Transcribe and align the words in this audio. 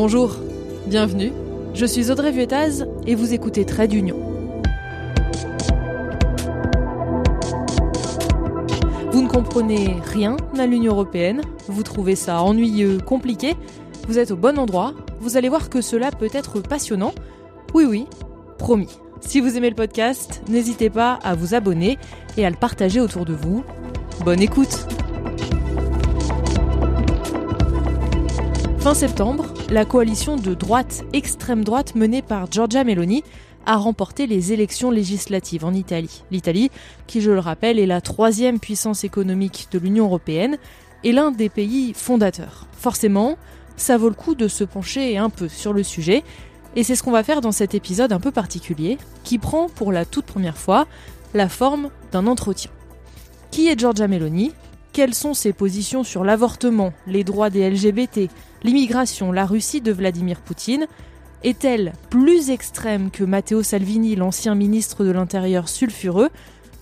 Bonjour, 0.00 0.36
bienvenue. 0.86 1.32
Je 1.74 1.84
suis 1.84 2.12
Audrey 2.12 2.30
Vuettaz 2.30 2.86
et 3.08 3.16
vous 3.16 3.34
écoutez 3.34 3.64
Trait 3.64 3.88
d'Union. 3.88 4.16
Vous 9.10 9.22
ne 9.22 9.28
comprenez 9.28 9.96
rien 10.04 10.36
à 10.56 10.66
l'Union 10.66 10.92
européenne, 10.92 11.40
vous 11.66 11.82
trouvez 11.82 12.14
ça 12.14 12.40
ennuyeux, 12.44 12.98
compliqué, 12.98 13.56
vous 14.06 14.20
êtes 14.20 14.30
au 14.30 14.36
bon 14.36 14.56
endroit, 14.60 14.94
vous 15.18 15.36
allez 15.36 15.48
voir 15.48 15.68
que 15.68 15.80
cela 15.80 16.12
peut 16.12 16.30
être 16.32 16.60
passionnant. 16.60 17.12
Oui 17.74 17.84
oui, 17.84 18.06
promis. 18.56 19.00
Si 19.20 19.40
vous 19.40 19.56
aimez 19.56 19.70
le 19.70 19.74
podcast, 19.74 20.42
n'hésitez 20.48 20.90
pas 20.90 21.18
à 21.24 21.34
vous 21.34 21.56
abonner 21.56 21.98
et 22.36 22.46
à 22.46 22.50
le 22.50 22.56
partager 22.56 23.00
autour 23.00 23.24
de 23.24 23.34
vous. 23.34 23.64
Bonne 24.24 24.42
écoute 24.42 24.86
Fin 28.78 28.94
septembre, 28.94 29.54
la 29.70 29.84
coalition 29.84 30.36
de 30.36 30.54
droite 30.54 31.04
extrême 31.12 31.62
droite 31.62 31.94
menée 31.94 32.22
par 32.22 32.50
Giorgia 32.50 32.84
Meloni 32.84 33.22
a 33.66 33.76
remporté 33.76 34.26
les 34.26 34.52
élections 34.54 34.90
législatives 34.90 35.64
en 35.64 35.74
Italie. 35.74 36.22
L'Italie, 36.30 36.70
qui 37.06 37.20
je 37.20 37.30
le 37.30 37.38
rappelle 37.38 37.78
est 37.78 37.86
la 37.86 38.00
troisième 38.00 38.60
puissance 38.60 39.04
économique 39.04 39.68
de 39.70 39.78
l'Union 39.78 40.06
européenne 40.06 40.56
et 41.04 41.12
l'un 41.12 41.32
des 41.32 41.50
pays 41.50 41.92
fondateurs. 41.94 42.66
Forcément, 42.72 43.36
ça 43.76 43.98
vaut 43.98 44.08
le 44.08 44.14
coup 44.14 44.34
de 44.34 44.48
se 44.48 44.64
pencher 44.64 45.18
un 45.18 45.28
peu 45.28 45.48
sur 45.48 45.74
le 45.74 45.82
sujet, 45.82 46.24
et 46.74 46.82
c'est 46.82 46.96
ce 46.96 47.02
qu'on 47.02 47.10
va 47.10 47.22
faire 47.22 47.42
dans 47.42 47.52
cet 47.52 47.74
épisode 47.74 48.12
un 48.12 48.20
peu 48.20 48.30
particulier, 48.30 48.96
qui 49.22 49.38
prend 49.38 49.68
pour 49.68 49.92
la 49.92 50.06
toute 50.06 50.24
première 50.24 50.56
fois 50.56 50.86
la 51.34 51.48
forme 51.48 51.90
d'un 52.10 52.26
entretien. 52.26 52.70
Qui 53.50 53.68
est 53.68 53.78
Giorgia 53.78 54.08
Meloni? 54.08 54.52
Quelles 54.94 55.14
sont 55.14 55.34
ses 55.34 55.52
positions 55.52 56.04
sur 56.04 56.24
l'avortement, 56.24 56.92
les 57.06 57.22
droits 57.22 57.50
des 57.50 57.68
LGBT, 57.70 58.30
l'immigration, 58.68 59.32
la 59.32 59.46
Russie 59.46 59.80
de 59.80 59.92
Vladimir 59.92 60.42
Poutine 60.42 60.88
est-elle 61.42 61.94
plus 62.10 62.50
extrême 62.50 63.10
que 63.10 63.24
Matteo 63.24 63.62
Salvini, 63.62 64.14
l'ancien 64.14 64.54
ministre 64.54 65.06
de 65.06 65.10
l'Intérieur 65.10 65.70
sulfureux? 65.70 66.28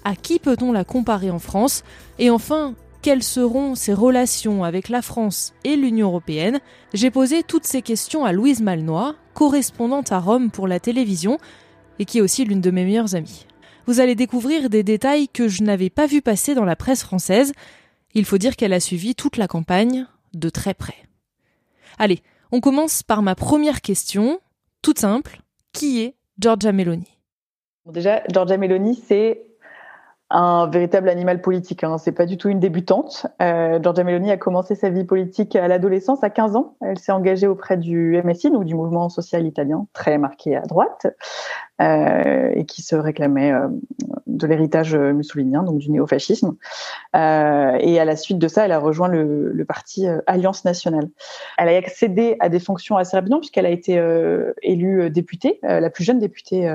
À 0.03 0.17
qui 0.17 0.41
peut-on 0.41 0.73
la 0.73 0.83
comparer 0.83 1.31
en 1.31 1.39
France? 1.39 1.85
Et 2.19 2.29
enfin, 2.29 2.75
quelles 3.03 3.23
seront 3.23 3.77
ses 3.77 3.95
relations 3.95 4.65
avec 4.65 4.89
la 4.89 5.01
France 5.01 5.55
et 5.63 5.77
l'Union 5.77 6.09
européenne? 6.09 6.59
J'ai 6.93 7.13
posé 7.13 7.45
toutes 7.45 7.67
ces 7.67 7.83
questions 7.83 8.25
à 8.25 8.33
Louise 8.33 8.63
Malnois, 8.63 9.15
correspondante 9.33 10.11
à 10.11 10.19
Rome 10.19 10.51
pour 10.51 10.67
la 10.67 10.81
télévision, 10.81 11.39
et 12.01 12.05
qui 12.05 12.19
est 12.19 12.23
aussi 12.23 12.45
l'une 12.45 12.61
de 12.61 12.73
mes 12.73 12.85
meilleures 12.85 13.15
amies. 13.15 13.47
Vous 13.87 14.01
allez 14.01 14.17
découvrir 14.17 14.71
des 14.71 14.83
détails 14.83 15.29
que 15.29 15.47
je 15.47 15.63
n'avais 15.63 15.91
pas 15.91 16.07
vu 16.07 16.21
passer 16.21 16.57
dans 16.57 16.65
la 16.65 16.75
presse 16.75 17.05
française. 17.05 17.53
Il 18.15 18.25
faut 18.25 18.39
dire 18.39 18.57
qu'elle 18.57 18.73
a 18.73 18.81
suivi 18.81 19.15
toute 19.15 19.37
la 19.37 19.47
campagne 19.47 20.07
de 20.35 20.49
très 20.49 20.75
près. 20.75 21.06
Allez, 21.99 22.23
on 22.53 22.61
commence 22.61 23.03
par 23.03 23.23
ma 23.23 23.35
première 23.35 23.81
question, 23.81 24.41
toute 24.83 24.99
simple. 24.99 25.41
Qui 25.73 26.03
est 26.03 26.15
Giorgia 26.39 26.73
Meloni? 26.73 27.19
Déjà, 27.87 28.23
Giorgia 28.29 28.57
Meloni, 28.57 28.97
c'est 28.97 29.46
un 30.31 30.67
véritable 30.67 31.09
animal 31.09 31.41
politique. 31.41 31.85
Hein. 31.85 31.99
C'est 31.99 32.13
pas 32.13 32.27
du 32.27 32.37
tout 32.37 32.49
une 32.49 32.59
débutante. 32.59 33.27
Euh, 33.41 33.81
Giorgia 33.81 34.05
Meloni 34.05 34.31
a 34.31 34.37
commencé 34.37 34.75
sa 34.75 34.91
vie 34.91 35.05
politique 35.05 35.55
à 35.55 35.69
l'adolescence, 35.69 36.25
à 36.25 36.31
15 36.31 36.57
ans. 36.57 36.77
Elle 36.81 36.99
s'est 36.99 37.13
engagée 37.13 37.47
auprès 37.47 37.77
du 37.77 38.21
MSI, 38.25 38.49
ou 38.49 38.65
du 38.65 38.75
mouvement 38.75 39.09
social 39.09 39.47
italien, 39.47 39.87
très 39.93 40.19
marqué 40.19 40.57
à 40.57 40.63
droite, 40.63 41.07
euh, 41.81 42.51
et 42.55 42.67
qui 42.67 42.83
se 42.83 42.97
réclamait 42.97 43.53
euh, 43.53 43.69
de 44.27 44.47
l'héritage 44.47 44.95
mussolinien, 44.95 45.63
donc 45.63 45.79
du 45.79 45.91
néofascisme. 45.91 46.57
Euh, 47.15 47.77
et 47.81 47.99
à 47.99 48.05
la 48.05 48.17
suite 48.17 48.39
de 48.39 48.49
ça, 48.49 48.65
elle 48.65 48.73
a 48.73 48.79
rejoint 48.79 49.09
le, 49.09 49.53
le 49.53 49.65
parti 49.65 50.07
euh, 50.07 50.21
Alliance 50.27 50.65
nationale. 50.65 51.09
Elle 51.59 51.69
a 51.69 51.77
accédé 51.77 52.37
à 52.41 52.49
des 52.49 52.61
fonctions 52.61 52.97
assez 52.97 53.17
rapidement 53.17 53.39
puisqu'elle 53.39 53.67
a 53.67 53.71
été 53.71 53.99
euh, 53.99 54.53
élue 54.63 55.11
députée, 55.11 55.59
la 55.63 55.91
plus 55.91 56.05
jeune 56.05 56.19
députée 56.19 56.71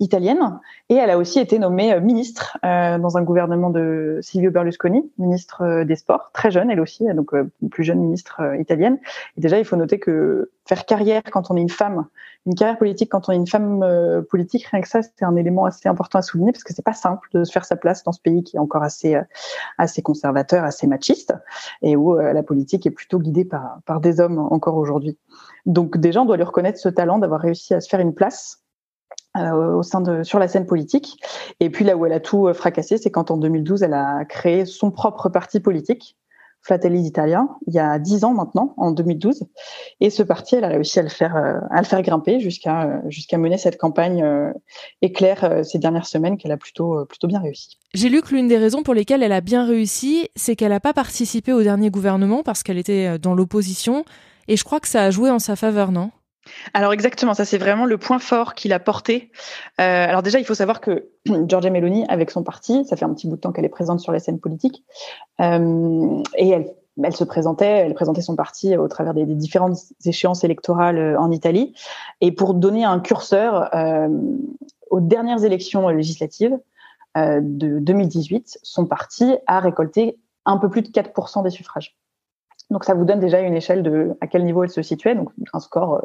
italienne, 0.00 0.58
et 0.88 0.94
elle 0.94 1.10
a 1.10 1.18
aussi 1.18 1.38
été 1.38 1.58
nommée 1.58 2.00
ministre 2.00 2.58
dans 2.62 3.16
un 3.16 3.22
gouvernement 3.22 3.70
de 3.70 4.18
Silvio 4.22 4.50
Berlusconi, 4.50 5.10
ministre 5.18 5.84
des 5.84 5.96
Sports, 5.96 6.30
très 6.32 6.50
jeune 6.50 6.70
elle 6.70 6.80
aussi, 6.80 7.04
donc 7.14 7.32
une 7.32 7.68
plus 7.68 7.84
jeune 7.84 8.00
ministre 8.00 8.40
italienne. 8.58 8.98
Et 9.36 9.40
déjà, 9.40 9.58
il 9.58 9.64
faut 9.64 9.76
noter 9.76 9.98
que 9.98 10.50
faire 10.66 10.86
carrière 10.86 11.22
quand 11.30 11.50
on 11.50 11.56
est 11.56 11.60
une 11.60 11.68
femme, 11.68 12.06
une 12.46 12.54
carrière 12.54 12.78
politique 12.78 13.10
quand 13.10 13.28
on 13.28 13.32
est 13.32 13.36
une 13.36 13.46
femme 13.46 13.84
politique, 14.30 14.64
rien 14.66 14.80
que 14.80 14.88
ça, 14.88 15.02
c'est 15.02 15.24
un 15.24 15.36
élément 15.36 15.66
assez 15.66 15.88
important 15.88 16.18
à 16.18 16.22
souligner 16.22 16.52
parce 16.52 16.64
que 16.64 16.72
c'est 16.72 16.84
pas 16.84 16.94
simple 16.94 17.28
de 17.34 17.44
se 17.44 17.52
faire 17.52 17.64
sa 17.64 17.76
place 17.76 18.02
dans 18.02 18.12
ce 18.12 18.20
pays 18.20 18.42
qui 18.42 18.56
est 18.56 18.60
encore 18.60 18.82
assez 18.82 19.16
assez 19.78 20.02
conservateur, 20.02 20.64
assez 20.64 20.86
machiste, 20.86 21.34
et 21.82 21.96
où 21.96 22.18
euh, 22.18 22.32
la 22.32 22.42
politique 22.42 22.86
est 22.86 22.90
plutôt 22.90 23.18
guidée 23.18 23.44
par, 23.44 23.78
par 23.86 24.00
des 24.00 24.20
hommes 24.20 24.38
encore 24.38 24.76
aujourd'hui. 24.76 25.18
Donc 25.66 25.98
déjà, 25.98 26.22
on 26.22 26.24
doit 26.24 26.36
lui 26.36 26.44
reconnaître 26.44 26.78
ce 26.78 26.88
talent 26.88 27.18
d'avoir 27.18 27.40
réussi 27.40 27.74
à 27.74 27.80
se 27.80 27.88
faire 27.88 28.00
une 28.00 28.14
place 28.14 28.59
euh, 29.36 29.76
au 29.76 29.82
sein 29.84 30.00
de 30.00 30.24
sur 30.24 30.40
la 30.40 30.48
scène 30.48 30.66
politique. 30.66 31.22
Et 31.60 31.70
puis 31.70 31.84
là 31.84 31.96
où 31.96 32.04
elle 32.04 32.12
a 32.12 32.18
tout 32.18 32.48
euh, 32.48 32.52
fracassé, 32.52 32.98
c'est 32.98 33.12
quand 33.12 33.30
en 33.30 33.36
2012, 33.36 33.84
elle 33.84 33.94
a 33.94 34.24
créé 34.24 34.64
son 34.64 34.90
propre 34.90 35.28
parti 35.28 35.60
politique 35.60 36.16
Fratelli 36.62 37.00
d'Italia 37.02 37.46
il 37.68 37.74
y 37.74 37.78
a 37.78 37.98
dix 38.00 38.24
ans 38.24 38.34
maintenant, 38.34 38.74
en 38.76 38.90
2012. 38.90 39.44
Et 40.00 40.10
ce 40.10 40.24
parti, 40.24 40.56
elle 40.56 40.64
a 40.64 40.68
réussi 40.68 40.98
à 40.98 41.02
le 41.02 41.08
faire, 41.08 41.36
euh, 41.36 41.60
à 41.70 41.78
le 41.78 41.86
faire 41.86 42.02
grimper 42.02 42.40
jusqu'à 42.40 42.82
euh, 42.82 42.98
jusqu'à 43.06 43.38
mener 43.38 43.56
cette 43.56 43.78
campagne 43.78 44.24
éclair 45.00 45.60
ces 45.62 45.78
dernières 45.78 46.06
semaines 46.06 46.36
qu'elle 46.36 46.52
a 46.52 46.56
plutôt 46.56 47.04
plutôt 47.06 47.28
bien 47.28 47.40
réussi. 47.40 47.78
J'ai 47.94 48.08
lu 48.08 48.22
que 48.22 48.34
l'une 48.34 48.48
des 48.48 48.58
raisons 48.58 48.82
pour 48.82 48.94
lesquelles 48.94 49.22
elle 49.22 49.32
a 49.32 49.40
bien 49.40 49.64
réussi, 49.64 50.28
c'est 50.34 50.56
qu'elle 50.56 50.70
n'a 50.70 50.80
pas 50.80 50.92
participé 50.92 51.52
au 51.52 51.62
dernier 51.62 51.90
gouvernement 51.90 52.42
parce 52.42 52.64
qu'elle 52.64 52.78
était 52.78 53.18
dans 53.18 53.34
l'opposition. 53.34 54.04
Et 54.48 54.56
je 54.56 54.64
crois 54.64 54.80
que 54.80 54.88
ça 54.88 55.04
a 55.04 55.10
joué 55.12 55.30
en 55.30 55.38
sa 55.38 55.54
faveur, 55.54 55.92
non? 55.92 56.10
Alors 56.74 56.92
exactement, 56.92 57.34
ça 57.34 57.44
c'est 57.44 57.58
vraiment 57.58 57.86
le 57.86 57.98
point 57.98 58.18
fort 58.18 58.54
qu'il 58.54 58.72
a 58.72 58.78
porté. 58.78 59.30
Euh, 59.80 60.08
alors 60.08 60.22
déjà, 60.22 60.38
il 60.38 60.44
faut 60.44 60.54
savoir 60.54 60.80
que 60.80 61.08
Giorgia 61.46 61.70
Meloni, 61.70 62.04
avec 62.08 62.30
son 62.30 62.42
parti, 62.42 62.84
ça 62.84 62.96
fait 62.96 63.04
un 63.04 63.14
petit 63.14 63.26
bout 63.26 63.36
de 63.36 63.40
temps 63.40 63.52
qu'elle 63.52 63.64
est 63.64 63.68
présente 63.70 64.00
sur 64.00 64.12
les 64.12 64.18
scènes 64.18 64.40
politiques, 64.40 64.84
euh, 65.40 66.22
et 66.36 66.48
elle, 66.48 66.72
elle 67.02 67.16
se 67.16 67.24
présentait, 67.24 67.66
elle 67.66 67.94
présentait 67.94 68.22
son 68.22 68.36
parti 68.36 68.76
au 68.76 68.88
travers 68.88 69.14
des, 69.14 69.24
différentes 69.24 69.78
échéances 70.04 70.44
électorales 70.44 70.98
euh, 70.98 71.20
en 71.20 71.30
Italie. 71.30 71.74
Et 72.20 72.32
pour 72.32 72.54
donner 72.54 72.84
un 72.84 73.00
curseur 73.00 73.74
euh, 73.74 74.08
aux 74.90 75.00
dernières 75.00 75.44
élections 75.44 75.88
législatives 75.88 76.58
euh, 77.16 77.40
de 77.42 77.78
2018, 77.78 78.60
son 78.62 78.86
parti 78.86 79.36
a 79.46 79.60
récolté 79.60 80.18
un 80.44 80.58
peu 80.58 80.68
plus 80.68 80.82
de 80.82 80.88
4% 80.88 81.42
des 81.42 81.50
suffrages. 81.50 81.96
Donc 82.70 82.84
ça 82.84 82.94
vous 82.94 83.04
donne 83.04 83.18
déjà 83.18 83.40
une 83.40 83.56
échelle 83.56 83.82
de 83.82 84.16
à 84.20 84.26
quel 84.26 84.44
niveau 84.44 84.62
elle 84.62 84.70
se 84.70 84.82
situait, 84.82 85.14
donc 85.14 85.30
un 85.52 85.60
score 85.60 85.94
euh, 85.94 86.00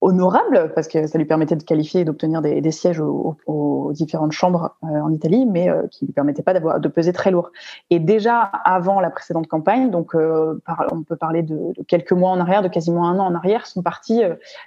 honorable 0.00 0.72
parce 0.74 0.88
que 0.88 1.06
ça 1.06 1.18
lui 1.18 1.24
permettait 1.24 1.56
de 1.56 1.62
qualifier 1.62 2.02
et 2.02 2.04
d'obtenir 2.04 2.40
des, 2.40 2.70
sièges 2.70 3.00
aux, 3.00 3.92
différentes 3.92 4.32
chambres 4.32 4.76
euh, 4.84 4.86
en 4.86 5.10
Italie, 5.10 5.46
mais 5.46 5.70
euh, 5.70 5.86
qui 5.90 6.04
lui 6.04 6.12
permettait 6.12 6.42
pas 6.42 6.52
d'avoir 6.52 6.78
de 6.78 6.88
peser 6.88 7.12
très 7.12 7.30
lourd. 7.30 7.50
Et 7.90 7.98
déjà 7.98 8.40
avant 8.40 9.00
la 9.00 9.10
précédente 9.10 9.46
campagne, 9.46 9.90
donc 9.90 10.14
euh, 10.14 10.60
on 10.92 11.02
peut 11.02 11.16
parler 11.16 11.42
de, 11.42 11.72
quelques 11.86 12.12
mois 12.12 12.30
en 12.30 12.38
arrière, 12.38 12.62
de 12.62 12.68
quasiment 12.68 13.08
un 13.08 13.18
an 13.18 13.26
en 13.26 13.34
arrière, 13.34 13.66
son 13.66 13.82
parti 13.82 14.22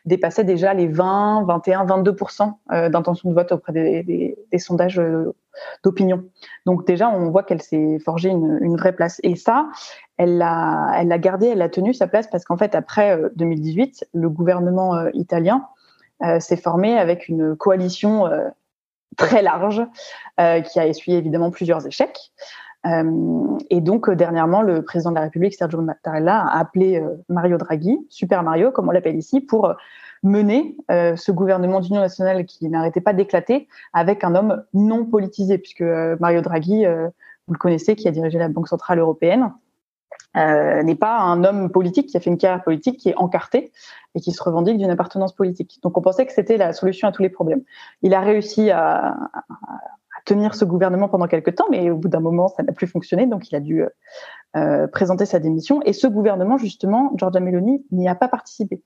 dépassait 0.06 0.44
déjà 0.44 0.74
les 0.74 0.88
20, 0.88 1.44
21, 1.46 1.86
22% 1.86 2.90
d'intention 2.90 3.30
de 3.30 3.36
vote 3.36 3.52
auprès 3.52 3.74
des 3.74 4.36
sondages 4.58 5.02
d'opinion. 5.84 6.24
Donc 6.66 6.86
déjà, 6.86 7.10
on 7.10 7.30
voit 7.30 7.44
qu'elle 7.44 7.62
s'est 7.62 8.00
forgée 8.00 8.30
une, 8.30 8.76
vraie 8.76 8.94
place. 8.94 9.20
Et 9.24 9.36
ça, 9.36 9.70
elle 10.18 10.38
l'a, 10.38 10.92
elle 10.96 11.08
l'a 11.08 11.18
gardé, 11.18 11.48
elle 11.48 11.62
a 11.62 11.70
tenu 11.70 11.94
sa 11.94 12.08
place 12.08 12.28
parce 12.28 12.44
qu'en 12.46 12.58
fait, 12.58 12.76
après 12.76 13.20
2018, 13.36 14.04
euh, 14.04 14.20
le 14.20 14.30
gouvernement 14.30 14.96
euh, 14.96 15.10
italien 15.14 15.68
euh, 16.24 16.40
s'est 16.40 16.58
formé 16.58 16.98
avec 16.98 17.28
une 17.28 17.56
coalition 17.56 18.30
très 19.18 19.42
large 19.42 19.82
qui 20.38 20.80
a 20.80 20.88
essuyé 20.88 21.18
évidemment 21.18 21.52
plusieurs 21.52 21.86
échecs. 21.86 22.32
Et 22.84 23.82
donc 23.82 24.10
dernièrement, 24.10 24.62
le 24.62 24.82
président 24.82 25.12
de 25.12 25.16
la 25.16 25.22
République, 25.22 25.54
Sergio 25.54 25.82
Mattarella, 25.82 26.42
a 26.42 26.60
appelé 26.60 27.04
Mario 27.30 27.58
Draghi, 27.58 28.00
Super 28.10 28.44
Mario, 28.44 28.72
comme 28.72 28.88
on 28.90 28.92
l'appelle 28.92 29.18
ici, 29.18 29.40
pour 29.40 29.76
mener 30.24 30.76
euh, 30.92 31.16
ce 31.16 31.32
gouvernement 31.32 31.80
d'union 31.80 32.02
nationale 32.02 32.46
qui 32.46 32.68
n'arrêtait 32.70 33.02
pas 33.02 33.14
d'éclater 33.14 33.68
avec 33.94 34.24
un 34.24 34.36
homme 34.36 34.64
non 34.74 35.06
politisé, 35.06 35.58
puisque 35.58 35.82
euh, 35.82 36.16
Mario 36.20 36.42
Draghi, 36.42 36.86
euh, 36.86 37.08
vous 37.48 37.54
le 37.54 37.60
connaissez, 37.60 37.96
qui 37.96 38.08
a 38.08 38.12
dirigé 38.12 38.38
la 38.38 38.50
Banque 38.50 38.68
centrale 38.68 39.00
européenne, 39.00 39.54
n'est 40.36 40.96
pas 40.96 41.20
un 41.20 41.44
homme 41.44 41.70
politique 41.72 42.08
qui 42.08 42.16
a 42.16 42.22
fait 42.22 42.30
une 42.30 42.38
carrière 42.38 42.64
politique 42.64 42.98
qui 42.98 43.10
est 43.10 43.16
encarté 43.16 43.74
et 44.16 44.22
qui 44.22 44.32
se 44.32 44.42
revendique 44.42 44.78
d'une 44.78 44.90
appartenance 44.90 45.34
politique. 45.34 45.80
Donc 45.84 45.98
on 45.98 46.02
pensait 46.02 46.26
que 46.26 46.32
c'était 46.32 46.56
la 46.56 46.72
solution 46.72 47.10
à 47.10 47.12
tous 47.12 47.22
les 47.22 47.30
problèmes. 47.30 47.64
Il 48.02 48.14
a 48.14 48.22
réussi 48.22 48.72
à, 48.72 49.18
tenir 50.26 50.56
ce 50.56 50.66
gouvernement 50.66 51.10
pendant 51.10 51.28
quelques 51.28 51.56
temps, 51.56 51.68
mais 51.70 51.90
au 51.90 51.98
bout 51.98 52.08
d'un 52.08 52.20
moment, 52.20 52.48
ça 52.48 52.64
n'a 52.64 52.74
plus 52.74 52.88
fonctionné, 52.88 53.26
donc 53.26 53.52
il 53.52 53.56
a 53.56 53.60
dû 53.60 53.84
euh, 54.56 54.88
présenter 54.88 55.26
sa 55.26 55.40
démission. 55.40 55.82
Et 55.86 55.94
ce 55.94 56.08
gouvernement, 56.08 56.58
justement, 56.58 57.12
Giorgia 57.16 57.40
Meloni 57.40 57.86
n'y 57.92 58.10
a 58.10 58.16
pas 58.16 58.28
participé. 58.28 58.84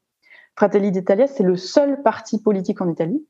Fratelli 0.55 0.91
d'Italia, 0.91 1.27
c'est 1.27 1.43
le 1.43 1.55
seul 1.55 2.01
parti 2.03 2.41
politique 2.41 2.81
en 2.81 2.89
Italie 2.89 3.25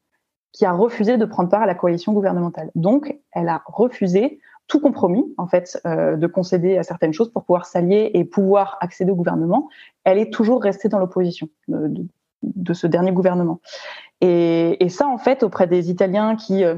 qui 0.52 0.66
a 0.66 0.72
refusé 0.72 1.18
de 1.18 1.26
prendre 1.26 1.50
part 1.50 1.64
à 1.64 1.66
la 1.66 1.76
coalition 1.76 2.14
gouvernementale. 2.14 2.72
Donc, 2.76 3.18
elle 3.34 3.50
a 3.50 3.62
refusé 3.66 4.40
tout 4.68 4.80
compromis, 4.80 5.24
en 5.38 5.48
fait, 5.48 5.80
euh, 5.86 6.16
de 6.16 6.28
concéder 6.28 6.78
à 6.78 6.84
certaines 6.84 7.14
choses 7.14 7.32
pour 7.32 7.44
pouvoir 7.44 7.66
s'allier 7.66 8.12
et 8.14 8.26
pouvoir 8.26 8.78
accéder 8.82 9.12
au 9.12 9.16
gouvernement, 9.16 9.70
elle 10.04 10.18
est 10.18 10.34
toujours 10.34 10.62
restée 10.62 10.90
dans 10.90 10.98
l'opposition 10.98 11.50
de, 11.68 12.06
de, 12.42 12.74
ce 12.74 12.88
dernier 12.88 13.12
gouvernement. 13.12 13.60
Et, 14.22 14.84
et, 14.84 14.90
ça, 14.90 15.08
en 15.08 15.18
fait, 15.18 15.44
auprès 15.44 15.68
des 15.68 15.92
Italiens 15.92 16.36
qui 16.36 16.64
euh, 16.64 16.76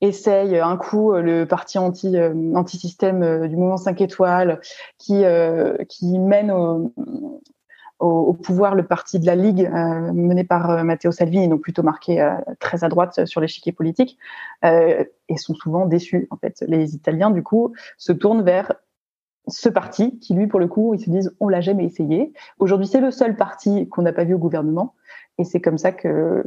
essayent 0.00 0.58
un 0.58 0.76
coup 0.76 1.12
le 1.12 1.44
parti 1.44 1.78
anti 1.78 2.16
anti-système 2.54 3.48
du 3.48 3.56
mouvement 3.56 3.76
5 3.76 4.00
étoiles, 4.00 4.60
qui 4.98 5.24
qui 5.88 6.18
mène 6.18 6.50
au, 6.50 6.92
au, 7.98 8.34
pouvoir 8.34 8.74
le 8.74 8.86
parti 8.86 9.18
de 9.18 9.26
la 9.26 9.34
Ligue 9.34 9.64
euh, 9.64 10.12
mené 10.12 10.44
par 10.44 10.70
euh, 10.70 10.82
Matteo 10.82 11.12
Salvini, 11.12 11.48
donc 11.48 11.62
plutôt 11.62 11.82
marqué 11.82 12.20
euh, 12.20 12.34
très 12.60 12.84
à 12.84 12.88
droite 12.88 13.26
sur 13.26 13.40
l'échiquier 13.40 13.72
politique, 13.72 14.18
et 14.62 15.36
sont 15.36 15.54
souvent 15.54 15.86
déçus. 15.86 16.28
En 16.30 16.36
fait, 16.36 16.64
les 16.66 16.94
Italiens 16.94 17.30
du 17.30 17.42
coup 17.42 17.72
se 17.98 18.12
tournent 18.12 18.42
vers 18.42 18.72
ce 19.48 19.68
parti 19.68 20.18
qui, 20.18 20.34
lui, 20.34 20.46
pour 20.46 20.58
le 20.58 20.66
coup, 20.66 20.94
ils 20.94 21.00
se 21.00 21.10
disent 21.10 21.34
on 21.40 21.48
l'a 21.48 21.60
jamais 21.60 21.84
essayé. 21.84 22.32
Aujourd'hui, 22.58 22.86
c'est 22.86 23.00
le 23.00 23.10
seul 23.10 23.36
parti 23.36 23.88
qu'on 23.88 24.02
n'a 24.02 24.12
pas 24.12 24.24
vu 24.24 24.34
au 24.34 24.38
gouvernement, 24.38 24.94
et 25.38 25.44
c'est 25.44 25.60
comme 25.60 25.78
ça 25.78 25.92
que 25.92 26.44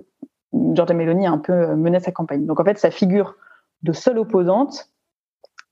Giorgia 0.54 0.96
Meloni 0.96 1.28
a 1.28 1.32
un 1.32 1.38
peu 1.38 1.76
mené 1.76 2.00
sa 2.00 2.12
campagne. 2.12 2.46
Donc 2.46 2.60
en 2.60 2.64
fait, 2.64 2.78
sa 2.78 2.92
figure 2.92 3.36
de 3.84 3.94
seule 3.94 4.20
opposante 4.20 4.90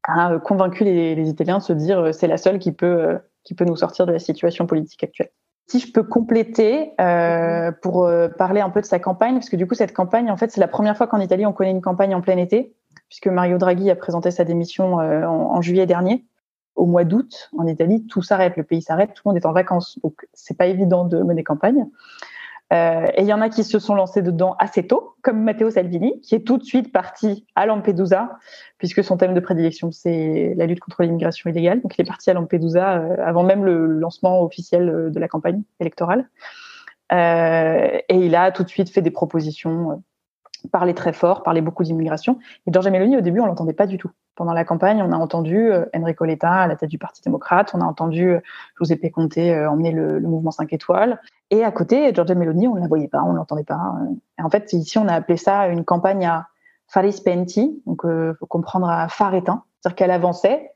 a 0.04 0.40
convaincu 0.40 0.84
les, 0.84 1.30
Italiens 1.30 1.58
de 1.58 1.64
se 1.64 1.74
dire 1.74 2.14
c'est 2.14 2.28
la 2.28 2.38
seule 2.38 2.60
qui 2.60 2.72
peut 2.72 3.20
qui 3.44 3.56
peut 3.56 3.66
nous 3.66 3.76
sortir 3.78 4.06
de 4.06 4.12
la 4.12 4.20
situation 4.20 4.68
politique 4.68 5.04
actuelle. 5.04 5.30
Si 5.68 5.80
je 5.80 5.92
peux 5.92 6.04
compléter 6.04 6.94
euh, 7.00 7.72
pour 7.82 8.06
euh, 8.06 8.30
parler 8.30 8.62
un 8.62 8.70
peu 8.70 8.80
de 8.80 8.86
sa 8.86 9.00
campagne, 9.00 9.36
parce 9.36 9.50
que 9.50 9.58
du 9.58 9.68
coup 9.68 9.76
cette 9.76 9.94
campagne, 9.94 10.32
en 10.32 10.38
fait, 10.38 10.50
c'est 10.50 10.62
la 10.62 10.68
première 10.68 10.96
fois 10.96 11.08
qu'en 11.08 11.20
Italie 11.20 11.46
on 11.46 11.52
connaît 11.54 11.72
une 11.72 11.82
campagne 11.82 12.16
en 12.16 12.22
plein 12.22 12.38
été, 12.38 12.74
puisque 13.10 13.28
Mario 13.28 13.58
Draghi 13.58 13.90
a 13.92 13.96
présenté 13.96 14.32
sa 14.32 14.46
démission 14.46 15.00
euh, 15.00 15.26
en, 15.26 15.62
juillet 15.62 15.86
dernier. 15.86 16.26
Au 16.76 16.86
mois 16.86 17.04
d'août, 17.04 17.50
en 17.58 17.66
Italie, 17.66 18.06
tout 18.06 18.22
s'arrête, 18.22 18.56
le 18.56 18.64
pays 18.64 18.82
s'arrête, 18.82 19.14
tout 19.14 19.24
le 19.26 19.32
monde 19.32 19.38
est 19.38 19.48
en 19.48 19.52
vacances, 19.52 19.98
donc 20.04 20.28
c'est 20.34 20.56
pas 20.56 20.68
évident 20.68 21.06
de 21.06 21.24
mener 21.24 21.44
campagne. 21.44 21.88
Euh, 22.74 23.06
et 23.16 23.22
il 23.22 23.28
y 23.28 23.34
en 23.34 23.42
a 23.42 23.50
qui 23.50 23.64
se 23.64 23.80
sont 23.80 23.96
lancés 23.96 24.22
dedans 24.22 24.56
assez 24.60 24.86
tôt, 24.86 25.16
comme 25.22 25.42
Matteo 25.42 25.69
Salvini, 25.69 26.19
qui 26.22 26.36
est 26.36 26.46
tout 26.46 26.58
de 26.58 26.64
suite 26.64 26.92
parti 26.92 27.46
à 27.56 27.66
Lampedusa, 27.66 28.30
puisque 28.78 29.04
son 29.04 29.18
thème 29.18 29.34
de 29.34 29.40
prédilection, 29.40 29.92
c'est 29.92 30.54
la 30.58 30.66
lutte 30.66 30.81
contre 30.81 31.04
l'immigration 31.04 31.50
illégale. 31.50 31.81
Donc 31.81 31.98
il 31.98 32.02
est 32.02 32.08
parti 32.08 32.30
à 32.30 32.34
Lampedusa 32.34 32.98
euh, 32.98 33.16
avant 33.24 33.44
même 33.44 33.64
le 33.64 33.88
lancement 33.88 34.42
officiel 34.42 34.90
euh, 34.90 35.10
de 35.10 35.19
la 35.19 35.28
campagne 35.28 35.62
électorale. 35.80 36.30
et 37.12 38.04
il 38.10 38.36
a 38.36 38.52
tout 38.52 38.64
de 38.64 38.69
suite 38.69 38.90
fait 38.90 39.02
des 39.02 39.12
propositions 39.12 40.04
parlait 40.71 40.94
très 40.94 41.13
fort, 41.13 41.44
parlait 41.44 41.62
beaucoup 41.62 41.83
d'immigration. 41.83 42.39
Et 42.65 42.71
Giorgia 42.71 42.92
Meloni, 42.92 43.18
au 43.18 43.21
début, 43.21 43.39
on 43.39 43.45
l'entendait 43.45 43.74
pas 43.74 43.88
du 43.88 43.98
tout. 43.98 44.12
Pendant 44.36 44.54
la 44.54 44.65
campagne, 44.65 45.01
on 45.01 45.12
a 45.12 45.18
entendu 45.18 45.71
euh, 45.71 45.86
Enrico 45.95 46.24
Letta 46.25 46.51
à 46.51 46.68
la 46.68 46.75
tête 46.75 46.89
du 46.89 47.00
Parti 47.00 47.21
démocrate, 47.24 47.71
on 47.74 47.81
a 47.81 47.86
entendu 47.86 48.30
euh, 48.30 48.39
Giuseppe 48.77 49.12
Conte 49.12 49.38
euh, 49.38 49.68
emmener 49.68 49.92
le, 49.92 50.19
mouvement 50.19 50.51
5 50.51 50.71
étoiles. 50.74 51.19
Et 51.50 51.63
à 51.63 51.71
côté, 51.71 52.13
Giorgia 52.13 52.36
Meloni, 52.36 52.68
on 52.68 52.75
ne 52.75 52.81
la 52.81 52.88
voyait 52.88 53.07
pas, 53.07 53.24
on 53.24 53.31
ne 53.31 53.38
l'entendait 53.38 53.63
pas. 53.63 53.95
En 54.38 54.50
fait, 54.50 54.74
ici, 54.74 54.98
on 54.98 55.07
a 55.07 55.13
appelé 55.13 55.38
ça 55.38 55.68
une 55.68 55.83
campagne 55.83 56.25
à 56.25 56.48
Faris 56.88 57.19
Penti, 57.25 57.81
donc 57.86 58.01
il 58.04 58.36
faut 58.39 58.45
comprendre 58.45 58.89
à 58.89 59.07
phare 59.07 59.33
éteint, 59.33 59.63
c'est-à-dire 59.80 59.95
qu'elle 59.95 60.12
avançait 60.12 60.71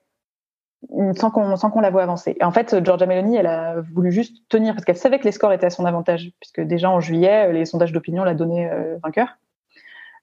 sans 1.16 1.30
qu'on 1.30 1.56
sans 1.56 1.70
qu'on 1.70 1.82
la 1.82 1.92
voit 1.92 2.02
avancer. 2.02 2.36
Et 2.40 2.44
en 2.44 2.52
fait, 2.52 2.84
Giorgia 2.84 3.06
Meloni, 3.06 3.36
elle 3.36 3.48
a 3.48 3.82
voulu 3.94 4.12
juste 4.12 4.38
tenir 4.50 4.74
parce 4.74 4.86
qu'elle 4.86 4.98
savait 4.98 5.20
que 5.20 5.26
les 5.26 5.32
scores 5.32 5.54
étaient 5.54 5.68
à 5.68 5.70
son 5.70 5.86
avantage, 5.86 6.32
puisque 6.40 6.62
déjà 6.62 6.90
en 6.90 7.00
juillet, 7.00 7.54
les 7.54 7.66
sondages 7.66 7.92
d'opinion 7.92 8.24
la 8.24 8.34
donnaient 8.34 8.72
vainqueur. 9.04 9.38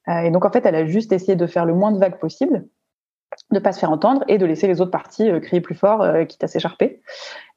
Euh, 0.09 0.21
et 0.21 0.31
donc, 0.31 0.45
en 0.45 0.51
fait, 0.51 0.65
elle 0.67 0.75
a 0.75 0.87
juste 0.87 1.13
essayé 1.13 1.37
de 1.37 1.47
faire 1.47 1.65
le 1.65 1.75
moins 1.75 1.93
de 1.93 1.99
vagues 1.99 2.19
possible, 2.19 2.67
de 3.51 3.59
pas 3.59 3.73
se 3.73 3.79
faire 3.79 3.91
entendre 3.91 4.25
et 4.29 4.39
de 4.39 4.47
laisser 4.47 4.67
les 4.67 4.81
autres 4.81 4.91
parties 4.91 5.31
euh, 5.31 5.41
crier 5.41 5.61
plus 5.61 5.75
fort, 5.75 6.03
euh, 6.03 6.25
quitte 6.25 6.43
à 6.45 6.49
s'écharper. 6.49 7.03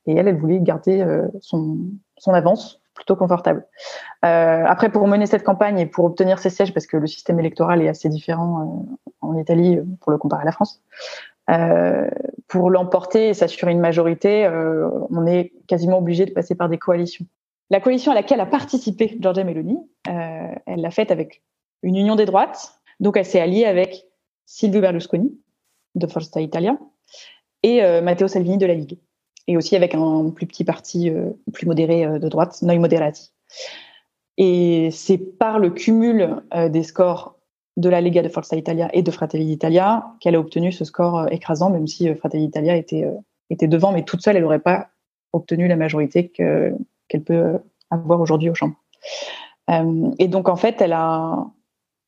Et 0.05 0.15
elle, 0.15 0.27
elle 0.27 0.37
voulait 0.37 0.59
garder 0.59 1.05
son, 1.41 1.77
avance 2.25 2.81
plutôt 2.95 3.15
confortable. 3.15 3.67
Après, 4.23 4.89
pour 4.89 5.07
mener 5.07 5.27
cette 5.27 5.43
campagne 5.43 5.77
et 5.77 5.85
pour 5.85 6.05
obtenir 6.05 6.39
ces 6.39 6.49
sièges, 6.49 6.73
parce 6.73 6.87
que 6.87 6.97
le 6.97 7.05
système 7.05 7.39
électoral 7.39 7.83
est 7.83 7.87
assez 7.87 8.09
différent 8.09 8.87
en 9.21 9.37
Italie 9.37 9.79
pour 9.99 10.11
le 10.11 10.17
comparer 10.17 10.41
à 10.41 10.45
la 10.45 10.51
France, 10.51 10.81
pour 12.47 12.71
l'emporter 12.71 13.29
et 13.29 13.35
s'assurer 13.35 13.73
une 13.73 13.79
majorité, 13.79 14.49
on 15.11 15.27
est 15.27 15.53
quasiment 15.67 15.99
obligé 15.99 16.25
de 16.25 16.31
passer 16.31 16.55
par 16.55 16.67
des 16.67 16.79
coalitions. 16.79 17.27
La 17.69 17.79
coalition 17.79 18.11
à 18.11 18.15
laquelle 18.15 18.39
a 18.39 18.47
participé 18.47 19.19
Giorgia 19.19 19.43
Meloni, 19.43 19.77
elle 20.07 20.81
l'a 20.81 20.89
faite 20.89 21.11
avec 21.11 21.43
une 21.83 21.95
union 21.95 22.15
des 22.15 22.25
droites. 22.25 22.75
Donc, 22.99 23.17
elle 23.17 23.25
s'est 23.25 23.39
alliée 23.39 23.65
avec 23.65 24.05
Silvio 24.45 24.81
Berlusconi 24.81 25.39
de 25.95 26.07
Forza 26.07 26.41
Italia 26.41 26.77
et 27.63 27.83
euh, 27.83 28.01
Matteo 28.01 28.27
Salvini 28.27 28.57
de 28.57 28.65
la 28.65 28.73
Ligue. 28.73 28.97
Et 29.47 29.57
aussi 29.57 29.75
avec 29.75 29.95
un 29.95 30.29
plus 30.29 30.45
petit 30.45 30.63
parti 30.63 31.09
euh, 31.09 31.31
plus 31.53 31.65
modéré 31.65 32.05
euh, 32.05 32.19
de 32.19 32.29
droite, 32.29 32.61
Noi 32.61 32.77
Moderati. 32.79 33.31
Et 34.37 34.89
c'est 34.91 35.17
par 35.17 35.59
le 35.59 35.69
cumul 35.69 36.41
des 36.69 36.83
scores 36.83 37.35
de 37.77 37.89
la 37.89 38.01
Lega 38.01 38.21
de 38.21 38.29
Forza 38.29 38.55
Italia 38.55 38.89
et 38.93 39.03
de 39.03 39.11
Fratelli 39.11 39.45
d'Italia 39.45 40.05
qu'elle 40.19 40.35
a 40.35 40.39
obtenu 40.39 40.71
ce 40.71 40.85
score 40.85 41.27
écrasant, 41.31 41.69
même 41.69 41.85
si 41.85 42.13
Fratelli 42.15 42.45
d'Italia 42.45 42.75
était, 42.75 43.05
était 43.49 43.67
devant, 43.67 43.91
mais 43.91 44.03
toute 44.03 44.21
seule, 44.21 44.37
elle 44.37 44.43
n'aurait 44.43 44.59
pas 44.59 44.87
obtenu 45.33 45.67
la 45.67 45.75
majorité 45.75 46.29
qu'elle 46.29 47.23
peut 47.23 47.59
avoir 47.89 48.21
aujourd'hui 48.21 48.49
au 48.49 48.55
Chambres. 48.55 48.77
et 50.17 50.27
donc, 50.27 50.47
en 50.47 50.55
fait, 50.55 50.81
elle 50.81 50.93
a, 50.93 51.45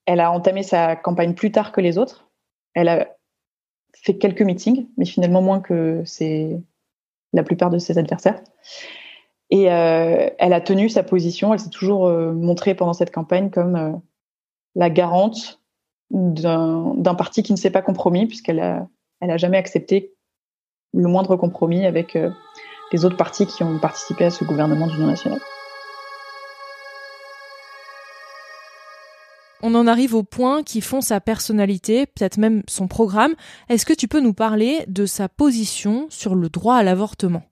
elle 0.05 0.19
a 0.19 0.31
entamé 0.31 0.63
sa 0.63 0.95
campagne 0.95 1.33
plus 1.33 1.51
tard 1.51 1.71
que 1.71 1.81
les 1.81 1.97
autres. 1.97 2.29
Elle 2.73 2.89
a 2.89 3.07
fait 3.94 4.17
quelques 4.17 4.41
meetings, 4.41 4.88
mais 4.97 5.05
finalement 5.05 5.41
moins 5.41 5.61
que 5.61 6.03
la 7.33 7.44
plupart 7.44 7.69
de 7.69 7.77
ses 7.77 7.97
adversaires. 7.97 8.41
Et 9.50 9.71
euh, 9.71 10.29
elle 10.39 10.53
a 10.53 10.61
tenu 10.61 10.89
sa 10.89 11.03
position. 11.03 11.53
Elle 11.53 11.59
s'est 11.59 11.69
toujours 11.69 12.07
euh, 12.07 12.33
montrée 12.33 12.75
pendant 12.75 12.94
cette 12.94 13.13
campagne 13.13 13.50
comme 13.50 13.75
euh, 13.75 13.91
la 14.75 14.89
garante 14.89 15.61
d'un 16.11 17.15
parti 17.15 17.41
qui 17.41 17.53
ne 17.53 17.57
s'est 17.57 17.71
pas 17.71 17.81
compromis, 17.81 18.27
puisqu'elle 18.27 18.59
a, 18.59 18.88
a 19.21 19.38
jamais 19.38 19.57
accepté 19.57 20.13
le 20.94 21.07
moindre 21.07 21.35
compromis 21.38 21.88
avec 21.88 22.15
les 22.91 23.05
autres 23.05 23.17
partis 23.17 23.47
qui 23.47 23.63
ont 23.63 23.79
participé 23.79 24.25
à 24.25 24.29
ce 24.29 24.44
gouvernement 24.44 24.85
d'union 24.85 25.07
nationale. 25.07 25.39
On 29.63 29.74
en 29.75 29.88
arrive 29.88 30.13
aux 30.13 30.24
points 30.24 30.62
qui 30.62 30.81
font 30.81 31.01
sa 31.01 31.21
personnalité, 31.21 32.06
peut-être 32.06 32.38
même 32.38 32.63
son 32.68 32.88
programme. 32.88 33.33
Est-ce 33.69 33.86
que 33.86 33.94
tu 33.94 34.10
peux 34.10 34.19
nous 34.19 34.33
parler 34.33 34.83
de 34.88 35.06
sa 35.06 35.30
position 35.30 36.06
sur 36.10 36.36
le 36.36 36.50
droit 36.50 36.75
à 36.75 36.83
l'avortement? 36.83 37.44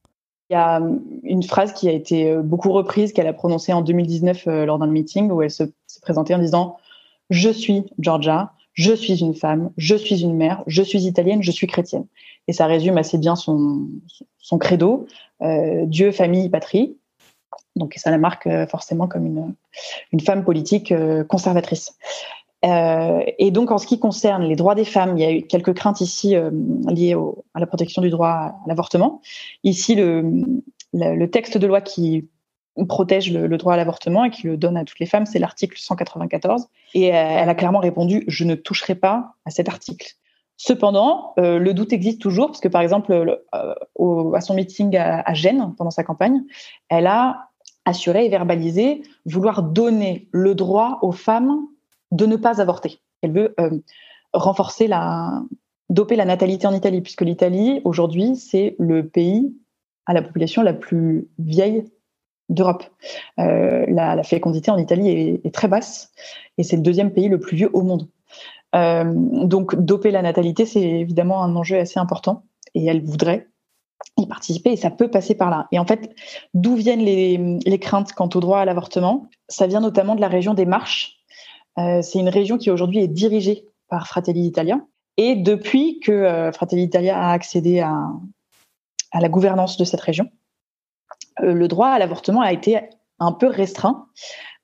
Il 0.50 0.54
y 0.54 0.58
a 0.58 0.82
une 1.24 1.44
phrase 1.44 1.72
qui 1.72 1.88
a 1.88 1.94
été 1.94 2.30
euh, 2.30 2.42
beaucoup 2.42 2.74
reprise, 2.74 3.14
qu'elle 3.14 3.28
a 3.28 3.34
prononcée 3.34 3.72
en 3.72 3.82
2019 3.82 4.48
euh, 4.48 4.66
lors 4.66 4.78
d'un 4.78 4.88
meeting 4.88 5.32
où 5.32 5.42
elle 5.42 5.50
se, 5.50 5.64
présentait 6.02 6.36
en 6.36 6.40
disant 6.40 6.76
Je 7.30 7.50
suis 7.50 7.86
Georgia, 7.98 8.52
je 8.74 8.94
suis 8.94 9.22
une 9.22 9.34
femme, 9.34 9.72
je 9.78 9.96
suis 9.96 10.22
une 10.22 10.36
mère, 10.36 10.64
je 10.68 10.84
suis 10.84 11.06
italienne, 11.06 11.42
je 11.42 11.52
suis 11.52 11.68
chrétienne. 11.68 12.06
Et 12.50 12.54
ça 12.54 12.66
résume 12.66 12.98
assez 12.98 13.18
bien 13.18 13.38
son, 13.38 13.88
credo 14.60 15.08
euh, 15.42 15.86
Dieu, 15.86 16.12
famille, 16.12 16.50
patrie. 16.50 16.98
Donc 17.76 17.94
ça 17.98 18.12
la 18.12 18.18
marque 18.18 18.48
euh, 18.48 18.68
forcément 18.68 19.08
comme 19.08 19.26
une, 19.26 19.54
une 20.12 20.20
femme 20.20 20.44
politique 20.44 20.92
euh, 20.92 21.24
conservatrice. 21.24 21.98
Euh, 22.64 23.24
et 23.40 23.50
donc, 23.50 23.72
en 23.72 23.80
ce 23.80 23.88
qui 23.88 23.98
concerne 23.98 24.44
les 24.44 24.56
droits 24.56 24.76
des 24.76 24.86
femmes, 24.86 25.18
il 25.18 25.22
y 25.22 25.26
a 25.26 25.32
eu 25.32 25.42
quelques 25.42 25.74
craintes 25.74 26.00
ici 26.02 26.36
liées 26.88 27.16
à 27.56 27.60
la 27.60 27.66
protection 27.66 28.04
du 28.04 28.12
droit 28.12 28.30
à 28.30 28.56
l'avortement. 28.68 29.20
Ici, 29.64 29.96
le, 29.96 31.26
texte 31.26 31.58
de 31.58 31.66
loi 31.66 31.82
qui 31.82 32.30
protège 32.88 33.34
le, 33.34 33.58
droit 33.58 33.74
à 33.74 33.78
l'avortement 33.78 34.26
et 34.26 34.30
qui 34.30 34.46
le 34.46 34.58
donne 34.58 34.78
à 34.78 34.86
toutes 34.86 35.00
les 35.00 35.08
femmes, 35.08 35.26
c'est 35.26 35.40
l'article 35.40 35.76
194. 35.80 36.68
Et 36.94 37.06
elle 37.06 37.50
a 37.50 37.56
clairement 37.56 37.80
répondu 37.80 38.24
je 38.28 38.44
ne 38.44 38.54
toucherai 38.54 38.94
pas 38.94 39.34
à 39.46 39.50
cet 39.50 39.68
article. 39.68 40.12
Cependant, 40.58 41.34
le 41.38 41.72
doute 41.72 41.94
existe 41.94 42.22
toujours 42.22 42.46
parce 42.46 42.60
que, 42.60 42.68
par 42.68 42.84
exemple, 42.84 43.42
à 43.50 44.42
son 44.42 44.54
meeting 44.54 44.96
à, 44.98 45.22
à, 45.22 45.34
Gênes 45.34 45.74
pendant 45.80 45.90
sa 45.90 46.04
campagne, 46.04 46.44
elle 46.90 47.08
a 47.08 47.51
assurer 47.86 48.26
et 48.26 48.30
verbaliser, 48.30 49.04
vouloir 49.26 49.64
donner 49.64 50.28
le 50.32 50.56
droit 50.56 51.00
aux 51.02 51.12
femmes 51.12 51.68
de 52.12 52.26
ne 52.26 52.36
pas 52.36 52.62
avorter. 52.62 53.02
Elle 53.22 53.32
veut 53.32 53.56
euh, 53.60 53.80
renforcer 54.34 54.88
la, 54.88 55.44
doper 55.90 56.16
la 56.16 56.26
natalité 56.26 56.68
en 56.68 56.74
Italie, 56.74 57.02
puisque 57.02 57.22
l'Italie, 57.22 57.82
aujourd'hui, 57.84 58.36
c'est 58.36 58.76
le 58.80 59.08
pays 59.08 59.56
à 60.06 60.14
la 60.14 60.22
population 60.22 60.64
la 60.64 60.74
plus 60.74 61.28
vieille 61.38 61.86
d'Europe. 62.50 62.84
Euh, 63.40 63.86
la, 63.88 64.24
fécondité 64.24 64.72
en 64.72 64.78
Italie 64.78 65.40
est, 65.44 65.54
très 65.54 65.68
basse 65.68 66.12
et 66.58 66.64
c'est 66.64 66.76
le 66.76 66.82
deuxième 66.82 67.12
pays 67.12 67.30
le 67.30 67.40
plus 67.40 67.56
vieux 67.56 67.70
au 67.74 67.82
monde. 67.82 68.08
Euh, 68.76 69.12
donc, 69.14 69.76
doper 69.76 70.12
la 70.12 70.22
natalité, 70.22 70.66
c'est 70.66 70.82
évidemment 70.82 71.44
un 71.44 71.56
enjeu 71.56 71.78
assez 71.78 72.00
important 72.00 72.44
et 72.74 72.86
elle 72.86 73.04
voudrait 73.04 73.48
y 74.18 74.28
participer 74.28 74.72
et 74.72 74.76
ça 74.76 74.90
peut 74.90 75.10
passer 75.10 75.36
par 75.36 75.50
là. 75.50 75.68
Et 75.72 75.80
en 75.80 75.86
fait, 75.86 76.16
d'où 76.54 76.76
viennent 76.76 77.02
les, 77.02 77.80
craintes 77.80 78.14
quant 78.14 78.30
au 78.34 78.40
droit 78.40 78.60
à 78.60 78.66
l'avortement? 78.66 79.30
Ça 79.48 79.68
vient 79.68 79.82
notamment 79.82 80.16
de 80.16 80.22
la 80.22 80.28
région 80.28 80.54
des 80.54 80.66
Marches. 80.66 81.18
Euh, 81.78 82.02
c'est 82.02 82.20
une 82.20 82.30
région 82.30 82.58
qui 82.58 82.70
aujourd'hui 82.70 83.00
est 83.00 83.08
dirigée 83.08 83.66
par 83.90 84.08
Fratelli 84.08 84.42
d'Italia. 84.42 84.80
Et 85.18 85.36
depuis 85.36 86.00
que 86.00 86.52
Fratelli 86.54 86.84
Italia 86.84 87.20
a 87.20 87.32
accédé 87.32 87.82
à, 87.82 88.10
la 89.14 89.30
gouvernance 89.30 89.78
de 89.78 89.84
cette 89.84 90.00
région, 90.02 90.30
le 91.40 91.68
droit 91.68 91.90
à 91.90 92.00
l'avortement 92.00 92.42
a 92.42 92.54
été 92.54 92.80
un 93.20 93.34
peu 93.34 93.48
restreint. 93.48 94.08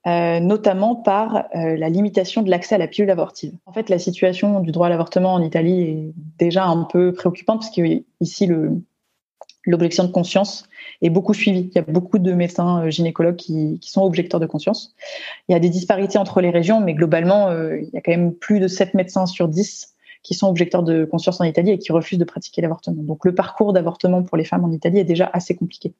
Euh, 0.07 0.39
notamment 0.39 0.95
par 0.95 1.47
euh, 1.53 1.75
la 1.75 1.89
limitation 1.89 2.41
de 2.41 2.49
l'accès 2.49 2.75
à 2.75 2.77
la 2.77 2.87
pilule 2.87 3.09
abortive. 3.11 3.51
En 3.65 3.73
fait, 3.73 3.89
la 3.89 3.99
situation 3.99 4.61
du 4.61 4.71
droit 4.71 4.87
à 4.87 4.89
l'avortement 4.89 5.33
en 5.33 5.41
Italie 5.41 5.81
est 5.81 6.13
déjà 6.39 6.65
un 6.65 6.83
peu 6.83 7.11
préoccupante 7.11 7.59
parce 7.59 7.71
qu'ici, 7.71 8.49
l'objection 9.67 10.03
de 10.03 10.11
conscience 10.11 10.67
est 11.01 11.09
beaucoup 11.09 11.33
suivie. 11.33 11.69
Il 11.71 11.75
y 11.75 11.77
a 11.77 11.83
beaucoup 11.83 12.17
de 12.17 12.33
médecins 12.33 12.85
euh, 12.85 12.89
gynécologues 12.89 13.35
qui, 13.35 13.79
sont 13.81 14.01
objecteurs 14.01 14.39
de 14.39 14.45
conscience. 14.45 14.95
Il 15.47 15.53
y 15.53 15.55
a 15.55 15.59
des 15.59 15.69
disparités 15.69 16.17
entre 16.17 16.41
les 16.41 16.49
régions, 16.49 16.79
mais 16.79 16.93
globalement, 16.93 17.51
il 17.51 17.89
y 17.93 17.97
a 17.97 18.01
quand 18.01 18.11
même 18.11 18.33
plus 18.33 18.59
de 18.59 18.67
7 18.67 18.95
médecins 18.95 19.25
sur 19.25 19.47
10 19.47 19.93
qui 20.23 20.33
sont 20.33 20.49
objecteurs 20.49 20.83
de 20.83 21.05
conscience 21.05 21.39
en 21.39 21.45
Italie 21.45 21.71
et 21.71 21.79
qui 21.79 21.91
refusent 21.91 22.19
de 22.19 22.25
pratiquer 22.25 22.61
l'avortement. 22.61 23.01
Donc 23.03 23.23
le 23.23 23.33
parcours 23.33 23.71
d'avortement 23.71 24.23
pour 24.23 24.35
les 24.35 24.43
femmes 24.43 24.65
en 24.65 24.71
Italie 24.71 24.99
est 24.99 25.05
déjà 25.05 25.29
assez 25.31 25.55
compliqué. 25.55 25.93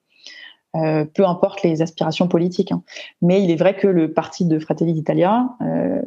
Euh, 0.76 1.06
peu 1.06 1.26
importe 1.26 1.64
les 1.64 1.82
aspirations 1.82 2.28
politiques. 2.28 2.72
Hein. 2.72 2.84
Mais 3.22 3.42
il 3.42 3.52
est 3.52 3.56
vrai 3.56 3.76
que 3.76 3.88
le 3.88 4.14
parti 4.14 4.46
de 4.46 4.60
Fratelli 4.60 4.94
d'Italia 4.94 5.50
euh, 5.62 6.02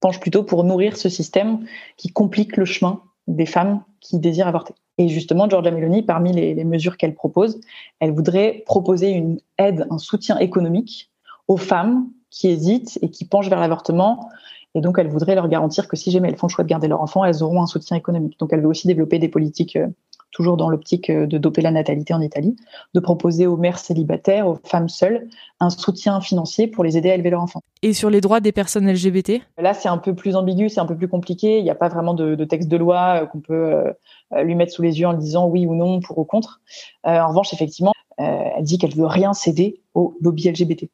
penche 0.00 0.20
plutôt 0.20 0.44
pour 0.44 0.62
nourrir 0.62 0.96
ce 0.96 1.08
système 1.08 1.64
qui 1.96 2.08
complique 2.10 2.56
le 2.56 2.66
chemin 2.66 3.02
des 3.26 3.46
femmes 3.46 3.82
qui 4.00 4.18
désirent 4.18 4.48
avorter. 4.48 4.74
Et 4.98 5.08
justement, 5.08 5.48
Giorgia 5.48 5.70
Meloni, 5.70 6.02
parmi 6.02 6.32
les, 6.32 6.54
les 6.54 6.64
mesures 6.64 6.96
qu'elle 6.96 7.14
propose, 7.14 7.60
elle 8.00 8.12
voudrait 8.12 8.62
proposer 8.66 9.10
une 9.10 9.40
aide, 9.58 9.86
un 9.90 9.98
soutien 9.98 10.38
économique 10.38 11.10
aux 11.48 11.56
femmes 11.56 12.08
qui 12.30 12.48
hésitent 12.48 12.98
et 13.02 13.10
qui 13.10 13.24
penchent 13.24 13.48
vers 13.48 13.60
l'avortement. 13.60 14.28
Et 14.74 14.80
donc, 14.80 14.98
elle 14.98 15.08
voudrait 15.08 15.34
leur 15.34 15.48
garantir 15.48 15.88
que 15.88 15.96
si 15.96 16.10
jamais 16.10 16.28
elles 16.28 16.36
font 16.36 16.48
le 16.48 16.52
choix 16.52 16.64
de 16.64 16.68
garder 16.68 16.88
leur 16.88 17.00
enfant, 17.00 17.24
elles 17.24 17.42
auront 17.42 17.62
un 17.62 17.66
soutien 17.66 17.96
économique. 17.96 18.38
Donc, 18.38 18.52
elle 18.52 18.60
veut 18.60 18.68
aussi 18.68 18.86
développer 18.86 19.18
des 19.18 19.28
politiques 19.28 19.76
euh, 19.76 19.86
toujours 20.34 20.56
dans 20.56 20.68
l'optique 20.68 21.08
euh, 21.08 21.26
de 21.26 21.38
doper 21.38 21.62
la 21.62 21.70
natalité 21.70 22.12
en 22.12 22.20
Italie, 22.20 22.56
de 22.92 23.00
proposer 23.00 23.46
aux 23.46 23.56
mères 23.56 23.78
célibataires, 23.78 24.46
aux 24.46 24.58
femmes 24.64 24.88
seules, 24.88 25.28
un 25.60 25.70
soutien 25.70 26.20
financier 26.20 26.66
pour 26.66 26.84
les 26.84 26.98
aider 26.98 27.10
à 27.10 27.14
élever 27.14 27.30
leur 27.30 27.40
enfant. 27.40 27.60
Et 27.82 27.94
sur 27.94 28.10
les 28.10 28.20
droits 28.20 28.40
des 28.40 28.52
personnes 28.52 28.90
LGBT 28.90 29.40
Là, 29.58 29.72
c'est 29.72 29.88
un 29.88 29.96
peu 29.96 30.14
plus 30.14 30.36
ambigu, 30.36 30.68
c'est 30.68 30.80
un 30.80 30.86
peu 30.86 30.96
plus 30.96 31.08
compliqué. 31.08 31.58
Il 31.58 31.64
n'y 31.64 31.70
a 31.70 31.76
pas 31.76 31.88
vraiment 31.88 32.14
de, 32.14 32.44
texte 32.44 32.68
de 32.68 32.76
loi 32.76 33.22
euh, 33.22 33.26
qu'on 33.26 33.40
peut 33.40 33.94
euh, 34.34 34.42
lui 34.42 34.56
mettre 34.56 34.72
sous 34.72 34.82
les 34.82 35.00
yeux 35.00 35.06
en 35.06 35.14
disant 35.14 35.46
oui 35.46 35.66
ou 35.66 35.74
non, 35.74 36.00
pour 36.00 36.18
ou 36.18 36.24
contre. 36.24 36.60
en 37.04 37.28
revanche, 37.28 37.52
effectivement, 37.54 37.92
elle 38.18 38.64
dit 38.64 38.78
qu'elle 38.78 38.94
veut 38.94 39.06
rien 39.06 39.32
céder 39.32 39.80
au 39.94 40.16
lobby 40.20 40.50
LGBT. 40.50 40.88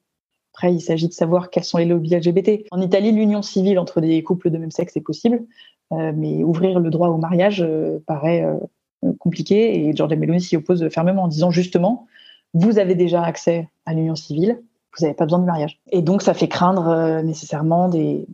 Après, 0.52 0.74
il 0.74 0.80
s'agit 0.80 1.08
de 1.08 1.12
savoir 1.12 1.48
quels 1.48 1.64
sont 1.64 1.78
les 1.78 1.86
lobbies 1.86 2.14
LGBT. 2.14 2.66
En 2.70 2.80
Italie, 2.80 3.12
l'union 3.12 3.40
civile 3.40 3.78
entre 3.78 4.00
des 4.00 4.22
couples 4.22 4.50
de 4.50 4.58
même 4.58 4.70
sexe 4.70 4.96
est 4.96 5.00
possible, 5.00 5.42
mais 5.90 6.42
ouvrir 6.42 6.80
le 6.80 6.90
droit 6.90 7.08
au 7.08 7.16
mariage 7.16 7.66
paraît 8.06 8.44
compliqué 9.18 9.86
et 9.86 9.96
Giorgia 9.96 10.16
Meloni 10.16 10.40
s'y 10.40 10.56
oppose 10.56 10.88
fermement 10.90 11.24
en 11.24 11.28
disant 11.28 11.50
justement, 11.50 12.06
vous 12.54 12.78
avez 12.78 12.94
déjà 12.94 13.22
accès 13.22 13.68
à 13.86 13.94
l'union 13.94 14.16
civile, 14.16 14.60
vous 14.96 15.04
n'avez 15.04 15.14
pas 15.14 15.24
besoin 15.24 15.38
de 15.38 15.44
mariage. 15.44 15.80
Et 15.90 16.02
donc 16.02 16.22
ça 16.22 16.34
fait 16.34 16.48
craindre 16.48 16.88
euh, 16.88 17.22
nécessairement 17.22 17.88
des 17.88 18.26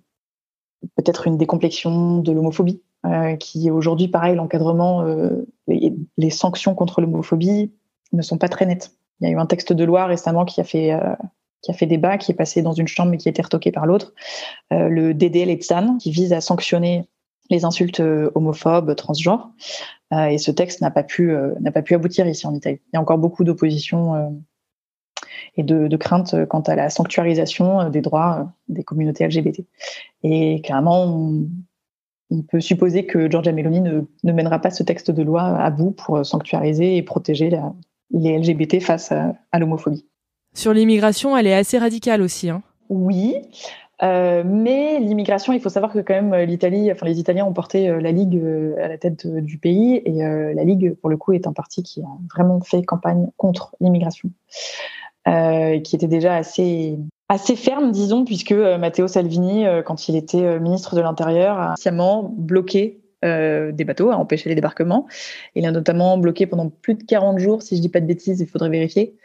peut-être 0.97 1.27
une 1.27 1.37
décomplexion 1.37 2.19
de 2.19 2.33
l'homophobie, 2.33 2.81
euh, 3.07 3.37
qui 3.37 3.71
aujourd'hui, 3.71 4.09
pareil, 4.09 4.37
l'encadrement, 4.37 5.03
euh, 5.03 5.47
les, 5.67 6.31
sanctions 6.31 6.75
contre 6.75 7.01
l'homophobie 7.01 7.73
ne 8.13 8.23
sont 8.23 8.39
pas 8.39 8.49
très 8.49 8.67
nettes. 8.67 8.93
Il 9.21 9.29
y 9.29 9.31
a 9.31 9.35
eu 9.35 9.39
un 9.39 9.47
texte 9.47 9.73
de 9.73 9.85
loi 9.85 10.07
récemment 10.07 10.45
qui 10.45 10.61
a 10.61 10.65
fait 10.65 10.95
qui 11.63 11.71
a 11.71 11.75
fait 11.75 11.87
débat, 11.87 12.19
qui 12.19 12.31
est 12.31 12.35
passé 12.35 12.63
dans 12.63 12.75
une 12.75 12.87
chambre 12.87 13.11
mais 13.11 13.17
qui 13.17 13.29
a 13.29 13.31
été 13.31 13.43
retoqué 13.43 13.73
par 13.73 13.87
l'autre, 13.87 14.13
le 14.71 15.15
DDL 15.15 15.49
EPSAN, 15.51 15.97
qui 15.97 16.11
vise 16.11 16.35
à 16.35 16.43
sanctionner 16.43 17.09
les 17.51 17.65
insultes 17.65 18.03
homophobes, 18.35 18.95
transgenres. 18.95 19.51
Euh, 20.13 20.27
et 20.27 20.39
ce 20.39 20.51
texte 20.51 20.81
n'a 20.81 20.91
pas 20.91 21.03
pu 21.03 21.33
euh, 21.33 21.55
n'a 21.61 21.73
pas 21.73 21.83
pu 21.83 21.95
aboutir 21.95 22.27
ici 22.27 22.47
en 22.47 22.55
Italie. 22.55 22.81
Il 22.93 22.97
y 22.97 22.97
a 22.97 23.01
encore 23.01 23.19
beaucoup 23.19 23.43
d'opposition 23.43 24.15
euh, 24.15 24.29
et 25.57 25.63
de, 25.63 25.89
de 25.89 25.97
craintes 25.97 26.35
quant 26.47 26.61
à 26.61 26.77
la 26.77 26.91
sanctuarisation 26.91 27.91
des 27.91 28.03
droits 28.03 28.53
des 28.69 28.85
communautés 28.85 29.27
LGBT. 29.27 29.63
Et 30.23 30.61
clairement, 30.63 31.05
on, 31.05 32.43
peut 32.49 32.61
supposer 32.61 33.07
que 33.07 33.31
Giorgia 33.31 33.53
Meloni 33.53 33.81
ne, 33.81 34.03
ne, 34.25 34.33
mènera 34.33 34.59
pas 34.59 34.71
ce 34.71 34.83
texte 34.83 35.11
de 35.11 35.23
loi 35.23 35.43
à 35.43 35.71
bout 35.71 35.93
pour 35.93 36.27
sanctuariser 36.27 36.97
et 36.97 37.03
protéger 37.03 37.51
la, 37.51 37.73
les 38.11 38.37
LGBT 38.39 38.81
face 38.81 39.13
à, 39.13 39.35
à 39.53 39.59
l'homophobie. 39.59 40.05
Sur 40.53 40.73
l'immigration, 40.73 41.37
elle 41.37 41.47
est 41.47 41.55
assez 41.55 41.79
radicale 41.79 42.23
aussi. 42.23 42.51
Hein. 42.51 42.63
Oui, 42.89 43.37
euh, 44.03 44.43
mais 44.45 45.01
l'immigration, 45.01 45.53
il 45.53 45.61
faut 45.61 45.71
savoir 45.71 45.93
que 45.93 46.01
quand 46.01 46.15
même 46.15 46.35
l'Italie, 46.45 46.93
enfin 46.93 47.07
les 47.07 47.19
Italiens 47.19 47.47
ont 47.47 47.53
porté 47.53 47.89
euh, 47.89 48.01
la 48.01 48.13
Ligue 48.13 48.37
euh, 48.37 48.77
à 48.83 48.89
la 48.89 48.99
tête 48.99 49.27
du 49.27 49.59
pays 49.59 50.03
et 50.05 50.23
la 50.23 50.65
Ligue, 50.65 50.95
pour 50.97 51.09
le 51.09 51.17
coup, 51.17 51.33
est 51.33 51.47
un 51.47 51.53
parti 51.53 51.83
qui 51.83 52.03
a 52.03 52.09
vraiment 52.35 52.61
fait 52.61 52.83
campagne 52.83 53.29
contre 53.37 53.75
l'immigration, 53.81 54.31
qui 55.25 55.97
était 55.97 56.07
déjà 56.07 56.37
assez 56.37 56.99
assez 57.29 57.57
ferme, 57.57 57.91
disons, 57.91 58.25
puisque 58.25 58.53
Matteo 58.53 59.09
Salvini, 59.09 59.65
quand 59.85 60.09
il 60.09 60.15
était 60.15 60.61
ministre 60.61 60.95
de 60.95 61.01
l'Intérieur, 61.01 61.59
a 61.59 61.75
sciemment 61.77 62.33
bloqué 62.37 63.01
des 63.23 63.85
bateaux, 63.85 64.11
a 64.11 64.17
empêché 64.17 64.49
les 64.49 64.55
débarquements. 64.55 65.07
Il 65.57 65.67
a 65.67 65.73
notamment 65.73 66.19
bloqué 66.19 66.47
pendant 66.47 66.69
plus 66.69 66.95
de 66.95 67.03
40 67.03 67.41
jours, 67.41 67.63
si 67.63 67.77
je 67.77 67.81
dis 67.81 67.89
pas 67.89 68.01
de 68.01 68.07
bêtises, 68.07 68.41
il 68.41 68.47
faudrait 68.47 68.71
vérifier, 68.71 69.17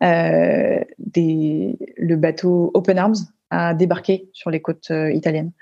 des, 0.00 1.78
le 1.96 2.16
bateau 2.16 2.72
Open 2.74 2.98
Arms 2.98 3.14
à 3.50 3.74
débarquer 3.74 4.28
sur 4.32 4.50
les 4.50 4.60
côtes 4.60 4.90
euh, 4.90 5.12
italiennes. 5.12 5.52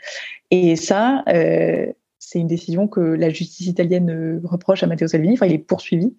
Et 0.50 0.76
ça, 0.76 1.24
euh, 1.28 1.92
c'est 2.18 2.38
une 2.38 2.46
décision 2.46 2.88
que 2.88 3.00
la 3.00 3.30
justice 3.30 3.66
italienne 3.66 4.10
euh, 4.10 4.40
reproche 4.44 4.82
à 4.82 4.86
Matteo 4.86 5.06
Salvini. 5.06 5.34
Enfin, 5.34 5.46
il 5.46 5.52
est 5.52 5.58
poursuivi 5.58 6.14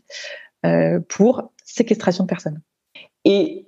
pour 1.09 1.51
séquestration 1.63 2.23
de 2.23 2.27
personnes. 2.27 2.59
Et 3.23 3.67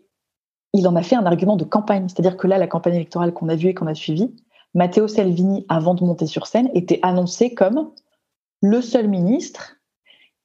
il 0.74 0.88
en 0.88 0.96
a 0.96 1.04
fait 1.04 1.16
un 1.16 1.27
argument 1.27 1.56
de 1.56 1.63
campagne. 1.63 2.10
C'est-à-dire 2.10 2.38
que 2.38 2.48
là, 2.48 2.58
la 2.58 2.66
campagne 2.66 2.96
électorale 2.96 3.34
qu'on 3.34 3.50
a 3.50 3.56
vue 3.56 3.68
et 3.68 3.74
qu'on 3.75 3.86
a 3.86 3.94
suivie, 3.94 4.36
Matteo 4.74 5.08
Salvini, 5.08 5.63
avant 5.70 5.94
de 5.94 6.04
monter 6.04 6.25
sur 6.25 6.48
scène, 6.48 6.72
était 6.74 7.00
annoncé 7.04 7.54
comme 7.54 7.92
le 8.63 8.82
seul 8.82 9.08
ministre 9.08 9.77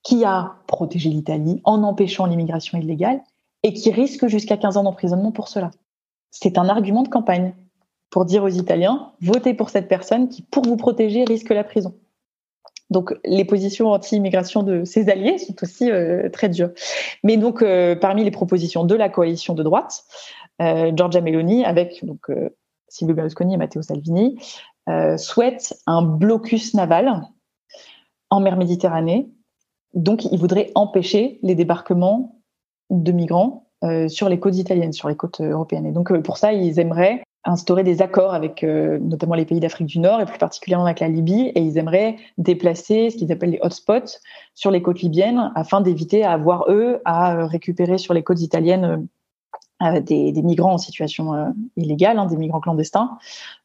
qui 0.03 0.25
a 0.25 0.57
protégé 0.67 1.09
l'Italie 1.09 1.63
en 1.65 1.83
empêchant 1.85 2.27
l'immigration 2.27 2.79
illégale 2.79 3.23
et 3.63 3.73
qui 3.73 3.91
risque 3.91 4.27
jusqu'à 4.27 4.59
15 4.59 4.77
ans 4.77 4.83
d'emprisonnement 4.83 5.33
pour 5.33 5.49
cela 5.49 5.71
c'est 6.33 6.59
un 6.59 6.69
argument 6.69 7.03
de 7.03 7.09
campagne 7.09 7.55
pour 8.11 8.25
dire 8.25 8.43
aux 8.43 8.49
Italiens, 8.49 9.13
votez 9.21 9.55
pour 9.55 9.71
cette 9.71 9.89
personne 9.89 10.29
qui, 10.29 10.43
pour 10.43 10.65
vous 10.65 10.77
protéger, 10.77 11.25
risque 11.25 11.51
la 11.51 11.63
prison. 11.63 11.95
Donc 12.91 13.15
les 13.25 13.45
positions 13.45 13.91
anti-immigration 13.91 14.63
de 14.63 14.85
ses 14.85 15.09
alliés 15.09 15.39
sont 15.39 15.55
aussi 15.63 15.91
euh, 15.91 16.29
très 16.31 16.49
dures. 16.49 16.71
Mais 17.23 17.37
donc 17.37 17.63
euh, 17.63 17.97
parmi 17.97 18.25
les 18.25 18.31
propositions 18.31 18.85
de 18.85 18.95
la 18.95 19.09
coalition 19.09 19.55
de 19.55 19.63
droite, 19.63 20.05
euh, 20.61 20.93
Giorgia 20.95 21.21
Meloni, 21.21 21.65
avec 21.65 22.05
Silvio 22.89 23.15
Berlusconi 23.15 23.55
et 23.55 23.57
Matteo 23.57 23.83
Salvini, 23.83 24.39
souhaite 25.17 25.79
un 25.87 26.03
blocus 26.03 26.75
naval 26.75 27.23
en 28.31 28.41
mer 28.41 28.57
Méditerranée. 28.57 29.31
Donc 29.95 30.25
ils 30.25 30.39
voudraient 30.39 30.71
empêcher 30.75 31.39
les 31.43 31.55
débarquements 31.55 32.43
de 32.91 33.13
migrants 33.13 33.72
sur 34.09 34.29
les 34.29 34.39
côtes 34.39 34.57
italiennes, 34.57 34.93
sur 34.93 35.09
les 35.09 35.17
côtes 35.17 35.41
euh, 35.41 35.51
européennes. 35.51 35.87
Et 35.87 35.93
donc, 35.93 36.13
euh, 36.13 36.21
pour 36.21 36.37
ça, 36.37 36.53
ils 36.53 36.79
aimeraient 36.79 37.23
instaurer 37.45 37.83
des 37.83 38.03
accords 38.03 38.35
avec 38.35 38.63
notamment 38.63 39.35
les 39.35 39.45
pays 39.45 39.59
d'Afrique 39.59 39.89
du 39.89 39.99
Nord 39.99 40.21
et 40.21 40.27
plus 40.27 40.39
particulièrement 40.39 40.87
avec 40.87 41.01
la 41.01 41.09
Libye, 41.09 41.51
et 41.57 41.61
ils 41.61 41.77
aimeraient 41.77 42.15
déplacer 42.39 43.11
ce 43.11 43.17
qu'ils 43.17 43.33
appellent 43.33 43.51
les 43.51 43.59
hotspots 43.63 44.21
sur 44.55 44.71
les 44.71 44.81
côtes 44.81 45.01
libyennes 45.01 45.51
afin 45.57 45.81
d'éviter 45.81 46.23
à 46.23 46.31
avoir 46.31 46.67
eux 46.69 47.01
à 47.05 47.45
récupérer 47.49 47.99
sur 47.99 48.15
les 48.15 48.23
côtes 48.23 48.41
italiennes 48.41 49.09
des, 50.01 50.33
des, 50.33 50.43
migrants 50.43 50.75
en 50.75 50.79
situation 50.79 51.35
euh, 51.35 51.51
illégale, 51.77 52.19
hein, 52.19 52.27
des 52.27 52.37
migrants 52.37 52.61
clandestins, 52.61 53.19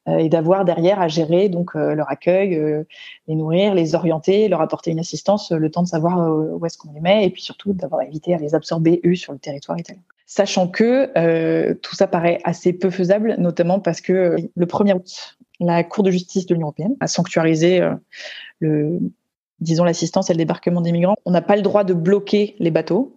euh, 0.07 0.17
et 0.17 0.29
d'avoir 0.29 0.65
derrière 0.65 1.00
à 1.00 1.07
gérer 1.07 1.50
donc 1.50 1.75
euh, 1.75 1.95
leur 1.95 2.09
accueil, 2.09 2.86
les 3.27 3.36
nourrir, 3.36 3.74
les 3.74 3.95
orienter, 3.95 4.47
leur 4.47 4.62
apporter 4.62 4.91
une 4.91 5.00
assistance, 5.00 5.51
le 5.51 5.69
temps 5.69 5.83
de 5.83 5.88
savoir 5.88 6.29
où 6.29 6.65
est-ce 6.65 6.77
qu'on 6.77 6.91
les 6.93 7.01
met, 7.01 7.25
et 7.25 7.29
puis 7.29 7.41
surtout 7.41 7.74
d'avoir 7.74 8.01
évité 8.01 8.33
à 8.33 8.38
les 8.38 8.55
absorber 8.55 9.01
eux 9.05 9.15
sur 9.15 9.33
le 9.33 9.39
territoire 9.39 9.77
italien. 9.79 10.01
Sachant 10.25 10.67
que 10.67 11.74
tout 11.74 11.95
ça 11.95 12.07
paraît 12.07 12.39
assez 12.43 12.74
peu 12.74 12.89
faisable, 12.89 13.36
notamment 13.38 13.79
parce 13.79 14.01
que 14.01 14.36
le 14.55 14.65
1er 14.65 14.95
août, 14.95 15.38
la 15.59 15.83
Cour 15.83 16.03
de 16.03 16.12
justice 16.12 16.45
de 16.45 16.53
l'Union 16.53 16.67
européenne 16.67 16.95
a 17.00 17.07
sanctuarisé 17.07 17.81
le 18.59 19.00
disons 19.59 19.83
l'assistance 19.83 20.29
et 20.29 20.33
le 20.33 20.38
débarquement 20.38 20.81
des 20.81 20.91
migrants. 20.91 21.15
On 21.25 21.31
n'a 21.31 21.41
pas 21.41 21.55
le 21.55 21.62
droit 21.62 21.83
de 21.83 21.93
bloquer 21.93 22.55
les 22.59 22.71
bateaux, 22.71 23.16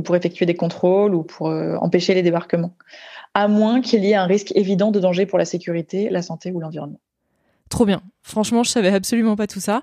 pour 0.00 0.16
effectuer 0.16 0.46
des 0.46 0.54
contrôles 0.54 1.14
ou 1.14 1.22
pour 1.22 1.48
euh, 1.48 1.76
empêcher 1.76 2.14
les 2.14 2.22
débarquements, 2.22 2.74
à 3.34 3.48
moins 3.48 3.80
qu'il 3.80 4.04
y 4.04 4.10
ait 4.10 4.14
un 4.14 4.26
risque 4.26 4.52
évident 4.54 4.90
de 4.90 5.00
danger 5.00 5.26
pour 5.26 5.38
la 5.38 5.44
sécurité, 5.44 6.08
la 6.10 6.22
santé 6.22 6.52
ou 6.52 6.60
l'environnement. 6.60 7.00
Trop 7.68 7.84
bien. 7.84 8.02
Franchement, 8.22 8.62
je 8.62 8.70
savais 8.70 8.92
absolument 8.92 9.36
pas 9.36 9.46
tout 9.46 9.60
ça. 9.60 9.82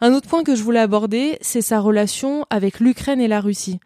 Un 0.00 0.12
autre 0.12 0.28
point 0.28 0.42
que 0.42 0.54
je 0.54 0.62
voulais 0.62 0.80
aborder, 0.80 1.38
c'est 1.40 1.62
sa 1.62 1.80
relation 1.80 2.44
avec 2.50 2.80
l'Ukraine 2.80 3.20
et 3.20 3.28
la 3.28 3.40
Russie. 3.40 3.80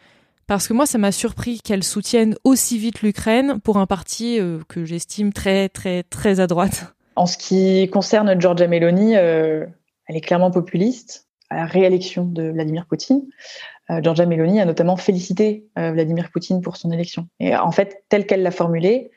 Parce 0.46 0.66
que 0.66 0.72
moi, 0.72 0.84
ça 0.84 0.98
m'a 0.98 1.12
surpris 1.12 1.60
qu'elle 1.60 1.84
soutienne 1.84 2.34
aussi 2.42 2.76
vite 2.78 3.02
l'Ukraine 3.02 3.60
pour 3.60 3.78
un 3.78 3.86
parti 3.86 4.40
euh, 4.40 4.58
que 4.68 4.84
j'estime 4.84 5.32
très, 5.32 5.68
très, 5.68 6.02
très 6.02 6.40
à 6.40 6.48
droite. 6.48 6.94
En 7.14 7.26
ce 7.26 7.38
qui 7.38 7.88
concerne 7.90 8.40
Giorgia 8.40 8.66
Meloni, 8.66 9.16
euh, 9.16 9.66
elle 10.06 10.16
est 10.16 10.20
clairement 10.20 10.50
populiste 10.50 11.28
à 11.50 11.56
la 11.56 11.66
réélection 11.66 12.24
de 12.24 12.50
Vladimir 12.50 12.86
Poutine. 12.86 13.22
Euh, 13.90 14.00
Giorgia 14.02 14.26
Meloni 14.26 14.60
a 14.60 14.64
notamment 14.64 14.96
félicité 14.96 15.66
euh, 15.78 15.92
Vladimir 15.92 16.30
Poutine 16.30 16.60
pour 16.60 16.76
son 16.76 16.90
élection. 16.90 17.28
Et 17.40 17.56
en 17.56 17.72
fait, 17.72 18.04
telle 18.08 18.26
qu'elle 18.26 18.42
l'a 18.42 18.50
formulée, 18.50 19.10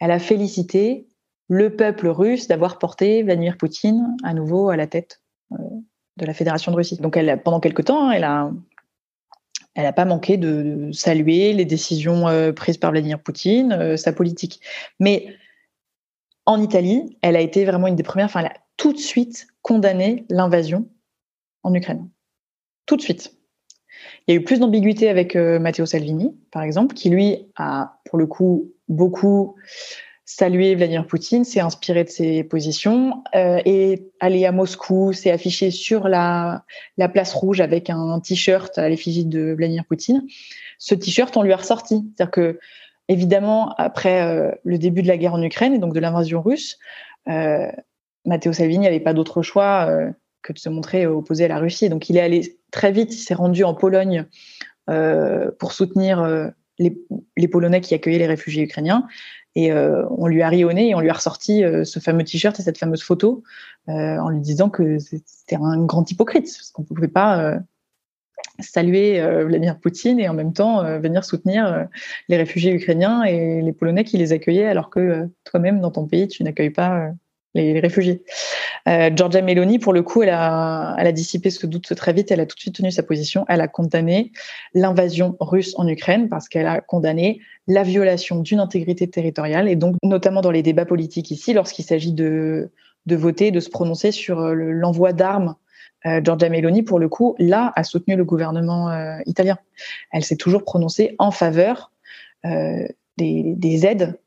elle 0.00 0.10
a 0.10 0.18
félicité 0.18 1.06
le 1.48 1.74
peuple 1.74 2.08
russe 2.08 2.48
d'avoir 2.48 2.78
porté 2.78 3.22
Vladimir 3.22 3.56
Poutine 3.56 4.16
à 4.22 4.34
nouveau 4.34 4.70
à 4.70 4.76
la 4.76 4.86
tête 4.86 5.22
euh, 5.52 5.56
de 6.18 6.26
la 6.26 6.34
Fédération 6.34 6.70
de 6.70 6.76
Russie. 6.76 6.96
Donc, 6.98 7.18
pendant 7.42 7.60
quelque 7.60 7.82
temps, 7.82 8.10
elle 8.10 8.24
a, 8.24 8.50
elle 9.74 9.84
n'a 9.84 9.92
pas 9.92 10.04
manqué 10.04 10.36
de 10.36 10.90
saluer 10.92 11.52
les 11.52 11.64
décisions 11.64 12.52
prises 12.54 12.76
par 12.76 12.90
Vladimir 12.90 13.18
Poutine, 13.18 13.96
sa 13.96 14.12
politique. 14.12 14.60
Mais 15.00 15.34
en 16.44 16.60
Italie, 16.60 17.16
elle 17.22 17.34
a 17.34 17.40
été 17.40 17.64
vraiment 17.64 17.86
une 17.86 17.96
des 17.96 18.02
premières, 18.02 18.26
enfin, 18.26 18.40
elle 18.40 18.46
a 18.46 18.56
tout 18.76 18.92
de 18.92 18.98
suite 18.98 19.46
condamné 19.62 20.26
l'invasion 20.28 20.86
en 21.62 21.72
Ukraine. 21.72 22.10
Tout 22.84 22.96
de 22.96 23.02
suite. 23.02 23.34
Il 24.26 24.34
y 24.34 24.36
a 24.36 24.40
eu 24.40 24.44
plus 24.44 24.60
d'ambiguïté 24.60 25.08
avec 25.08 25.36
euh, 25.36 25.58
Matteo 25.58 25.86
Salvini, 25.86 26.34
par 26.50 26.62
exemple, 26.62 26.94
qui 26.94 27.10
lui 27.10 27.46
a, 27.56 27.98
pour 28.04 28.18
le 28.18 28.26
coup, 28.26 28.72
beaucoup 28.88 29.56
salué 30.24 30.74
Vladimir 30.74 31.06
Poutine, 31.06 31.44
s'est 31.44 31.60
inspiré 31.60 32.04
de 32.04 32.08
ses 32.08 32.44
positions, 32.44 33.22
euh, 33.34 33.60
et 33.64 34.08
allé 34.20 34.46
à 34.46 34.52
Moscou, 34.52 35.12
s'est 35.12 35.30
affiché 35.30 35.70
sur 35.70 36.08
la, 36.08 36.64
la 36.96 37.08
place 37.08 37.34
rouge 37.34 37.60
avec 37.60 37.90
un 37.90 38.20
t-shirt 38.20 38.78
à 38.78 38.88
l'effigie 38.88 39.26
de 39.26 39.52
Vladimir 39.52 39.84
Poutine. 39.84 40.22
Ce 40.78 40.94
t-shirt, 40.94 41.36
on 41.36 41.42
lui 41.42 41.52
a 41.52 41.56
ressorti. 41.56 42.04
C'est-à-dire 42.16 42.30
que, 42.30 42.58
évidemment, 43.08 43.74
après 43.76 44.22
euh, 44.22 44.52
le 44.64 44.78
début 44.78 45.02
de 45.02 45.08
la 45.08 45.16
guerre 45.16 45.34
en 45.34 45.42
Ukraine 45.42 45.74
et 45.74 45.78
donc 45.78 45.92
de 45.92 46.00
l'invasion 46.00 46.40
russe, 46.40 46.78
euh, 47.28 47.70
Matteo 48.24 48.52
Salvini 48.52 48.84
n'avait 48.84 49.00
pas 49.00 49.14
d'autre 49.14 49.42
choix 49.42 49.86
euh, 49.88 50.10
que 50.42 50.52
de 50.52 50.58
se 50.58 50.68
montrer 50.68 51.06
opposé 51.06 51.44
à 51.44 51.48
la 51.48 51.58
Russie. 51.58 51.88
Donc 51.88 52.10
il 52.10 52.16
est 52.16 52.20
allé 52.20 52.58
très 52.70 52.92
vite, 52.92 53.14
il 53.14 53.18
s'est 53.18 53.34
rendu 53.34 53.64
en 53.64 53.74
Pologne 53.74 54.26
euh, 54.90 55.50
pour 55.60 55.72
soutenir 55.72 56.20
euh, 56.20 56.48
les, 56.78 57.48
Polonais 57.48 57.80
qui 57.80 57.94
accueillaient 57.94 58.18
les 58.18 58.26
réfugiés 58.26 58.64
ukrainiens. 58.64 59.06
Et 59.54 59.70
euh, 59.70 60.04
on 60.10 60.26
lui 60.26 60.42
a 60.42 60.48
ri 60.48 60.64
au 60.64 60.72
nez 60.72 60.88
et 60.88 60.94
on 60.94 61.00
lui 61.00 61.10
a 61.10 61.12
ressorti 61.12 61.62
ce 61.84 61.98
fameux 61.98 62.24
t-shirt 62.24 62.58
et 62.58 62.62
cette 62.62 62.78
fameuse 62.78 63.02
photo 63.02 63.42
en 63.86 64.28
lui 64.30 64.40
disant 64.40 64.70
que 64.70 64.98
c'était 64.98 65.56
un 65.56 65.84
grand 65.84 66.10
hypocrite, 66.10 66.44
parce 66.44 66.70
qu'on 66.70 66.82
ne 66.82 66.86
pouvait 66.86 67.08
pas 67.08 67.58
saluer 68.60 69.20
Vladimir 69.44 69.78
Poutine 69.78 70.18
et 70.18 70.28
en 70.28 70.34
même 70.34 70.54
temps 70.54 70.82
venir 71.00 71.24
soutenir 71.24 71.86
les 72.28 72.36
réfugiés 72.38 72.72
ukrainiens 72.72 73.24
et 73.24 73.60
les 73.60 73.72
Polonais 73.72 74.04
qui 74.04 74.16
les 74.16 74.32
accueillaient 74.32 74.68
alors 74.68 74.88
que 74.88 75.28
toi-même 75.44 75.80
dans 75.80 75.90
ton 75.90 76.06
pays 76.06 76.28
tu 76.28 76.44
n'accueilles 76.44 76.70
pas 76.70 77.10
les, 77.54 77.80
réfugiés. 77.80 78.22
Euh, 78.88 79.10
Giorgia 79.14 79.42
Meloni, 79.42 79.78
pour 79.78 79.92
le 79.92 80.02
coup, 80.02 80.22
elle 80.22 80.30
a, 80.30 81.12
dissipé 81.12 81.50
ce 81.50 81.66
doute 81.66 81.94
très 81.94 82.12
vite. 82.12 82.30
Elle 82.30 82.40
a 82.40 82.46
tout 82.46 82.56
de 82.56 82.60
suite 82.60 82.76
tenu 82.76 82.90
sa 82.90 83.02
position. 83.02 83.44
Elle 83.48 83.60
a 83.60 83.68
condamné 83.68 84.32
l'invasion 84.74 85.36
russe 85.40 85.74
en 85.76 85.86
Ukraine 85.86 86.28
parce 86.28 86.48
qu'elle 86.48 86.66
a 86.66 86.80
condamné 86.80 87.40
la 87.66 87.82
violation 87.82 88.40
d'une 88.40 88.60
intégrité 88.60 89.08
territoriale 89.08 89.68
et 89.68 89.76
donc 89.76 89.96
notamment 90.02 90.40
dans 90.40 90.50
les 90.50 90.62
débats 90.62 90.86
politiques 90.86 91.30
ici, 91.30 91.52
lorsqu'il 91.52 91.84
s'agit 91.84 92.12
de, 92.12 92.70
voter, 93.06 93.50
de 93.50 93.60
se 93.60 93.70
prononcer 93.70 94.10
sur 94.10 94.40
euh, 94.40 94.54
l'envoi 94.54 95.12
d'armes 95.12 95.54
euh, 96.06 96.20
Giorgia 96.22 96.48
Meloni, 96.48 96.82
pour 96.82 96.98
le 96.98 97.08
coup, 97.08 97.34
là, 97.38 97.72
a 97.76 97.84
soutenu 97.84 98.16
le 98.16 98.24
gouvernement 98.24 98.90
euh, 98.90 99.18
italien. 99.26 99.58
Elle 100.10 100.24
s'est 100.24 100.36
toujours 100.36 100.64
prononcée 100.64 101.14
en 101.18 101.30
faveur 101.30 101.92
euh, 102.44 102.86
des, 103.18 103.54
des, 103.56 103.86
aides 103.86 104.18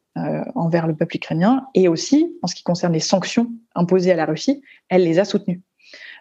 envers 0.55 0.87
le 0.87 0.95
peuple 0.95 1.17
ukrainien 1.17 1.67
et 1.73 1.87
aussi 1.87 2.33
en 2.41 2.47
ce 2.47 2.55
qui 2.55 2.63
concerne 2.63 2.93
les 2.93 2.99
sanctions 2.99 3.51
imposées 3.75 4.11
à 4.11 4.15
la 4.15 4.25
Russie, 4.25 4.61
elle 4.89 5.03
les 5.03 5.19
a 5.19 5.25
soutenues. 5.25 5.61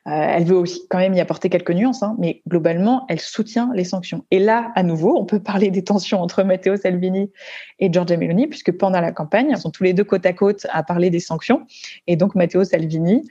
Euh, 0.07 0.11
elle 0.13 0.45
veut 0.45 0.57
aussi 0.57 0.83
quand 0.91 0.99
même 0.99 1.15
y 1.15 1.21
apporter 1.21 1.49
quelques 1.49 1.71
nuances, 1.71 2.03
hein, 2.03 2.15
mais 2.19 2.43
globalement, 2.47 3.07
elle 3.09 3.21
soutient 3.21 3.71
les 3.75 3.85
sanctions. 3.85 4.25
Et 4.31 4.39
là, 4.39 4.71
à 4.75 4.83
nouveau, 4.83 5.17
on 5.19 5.25
peut 5.25 5.41
parler 5.41 5.71
des 5.71 5.83
tensions 5.83 6.21
entre 6.21 6.43
Matteo 6.43 6.77
Salvini 6.77 7.31
et 7.79 7.91
Giorgia 7.91 8.19
Meloni, 8.19 8.47
puisque 8.47 8.73
pendant 8.73 9.01
la 9.01 9.13
campagne, 9.13 9.49
ils 9.51 9.57
sont 9.57 9.71
tous 9.71 9.83
les 9.83 9.95
deux 9.95 10.05
côte 10.05 10.27
à 10.27 10.35
côte 10.35 10.67
à 10.71 10.83
parler 10.83 11.09
des 11.09 11.21
sanctions. 11.21 11.67
Et 12.07 12.17
donc, 12.17 12.35
Matteo 12.35 12.65
Salvini 12.65 13.23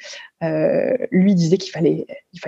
euh, 0.44 0.98
lui 1.12 1.36
disait 1.36 1.58
qu'il 1.58 1.72
fallait, 1.72 2.06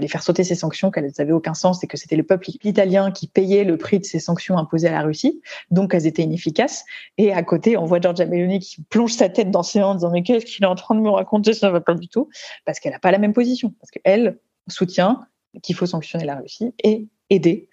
faire 0.07 0.21
sauter 0.21 0.43
ces 0.43 0.55
sanctions, 0.55 0.91
qu'elles 0.91 1.11
n'avaient 1.17 1.31
aucun 1.31 1.53
sens 1.53 1.83
et 1.83 1.87
que 1.87 1.97
c'était 1.97 2.17
le 2.17 2.23
peuple 2.23 2.49
italien 2.63 3.11
qui 3.11 3.27
payait 3.27 3.63
le 3.63 3.77
prix 3.77 3.99
de 3.99 4.05
ces 4.05 4.19
sanctions 4.19 4.57
imposées 4.57 4.89
à 4.89 4.91
la 4.91 5.01
Russie, 5.01 5.41
donc 5.71 5.93
elles 5.93 6.05
étaient 6.05 6.23
inefficaces. 6.23 6.83
Et 7.17 7.31
à 7.31 7.41
côté, 7.43 7.77
on 7.77 7.85
voit 7.85 8.01
Giorgia 8.01 8.25
Meloni 8.25 8.59
qui 8.59 8.81
plonge 8.81 9.13
sa 9.13 9.29
tête 9.29 9.49
dans 9.49 9.63
ses 9.63 9.81
hanches 9.81 9.85
en 9.85 9.95
disant 9.95 10.11
mais 10.11 10.23
qu'est-ce 10.23 10.45
qu'il 10.45 10.63
est 10.63 10.67
en 10.67 10.75
train 10.75 10.95
de 10.95 10.99
me 10.99 11.09
raconter, 11.09 11.53
ça 11.53 11.69
va 11.69 11.79
pas 11.79 11.93
du 11.93 12.07
tout, 12.07 12.29
parce 12.65 12.79
qu'elle 12.79 12.91
n'a 12.91 12.99
pas 12.99 13.11
la 13.11 13.17
même 13.17 13.33
position, 13.33 13.73
parce 13.79 13.91
qu'elle 13.91 14.37
soutient 14.67 15.25
qu'il 15.63 15.75
faut 15.75 15.85
sanctionner 15.85 16.25
la 16.25 16.35
Russie 16.35 16.73
et 16.83 17.07
aider 17.29 17.69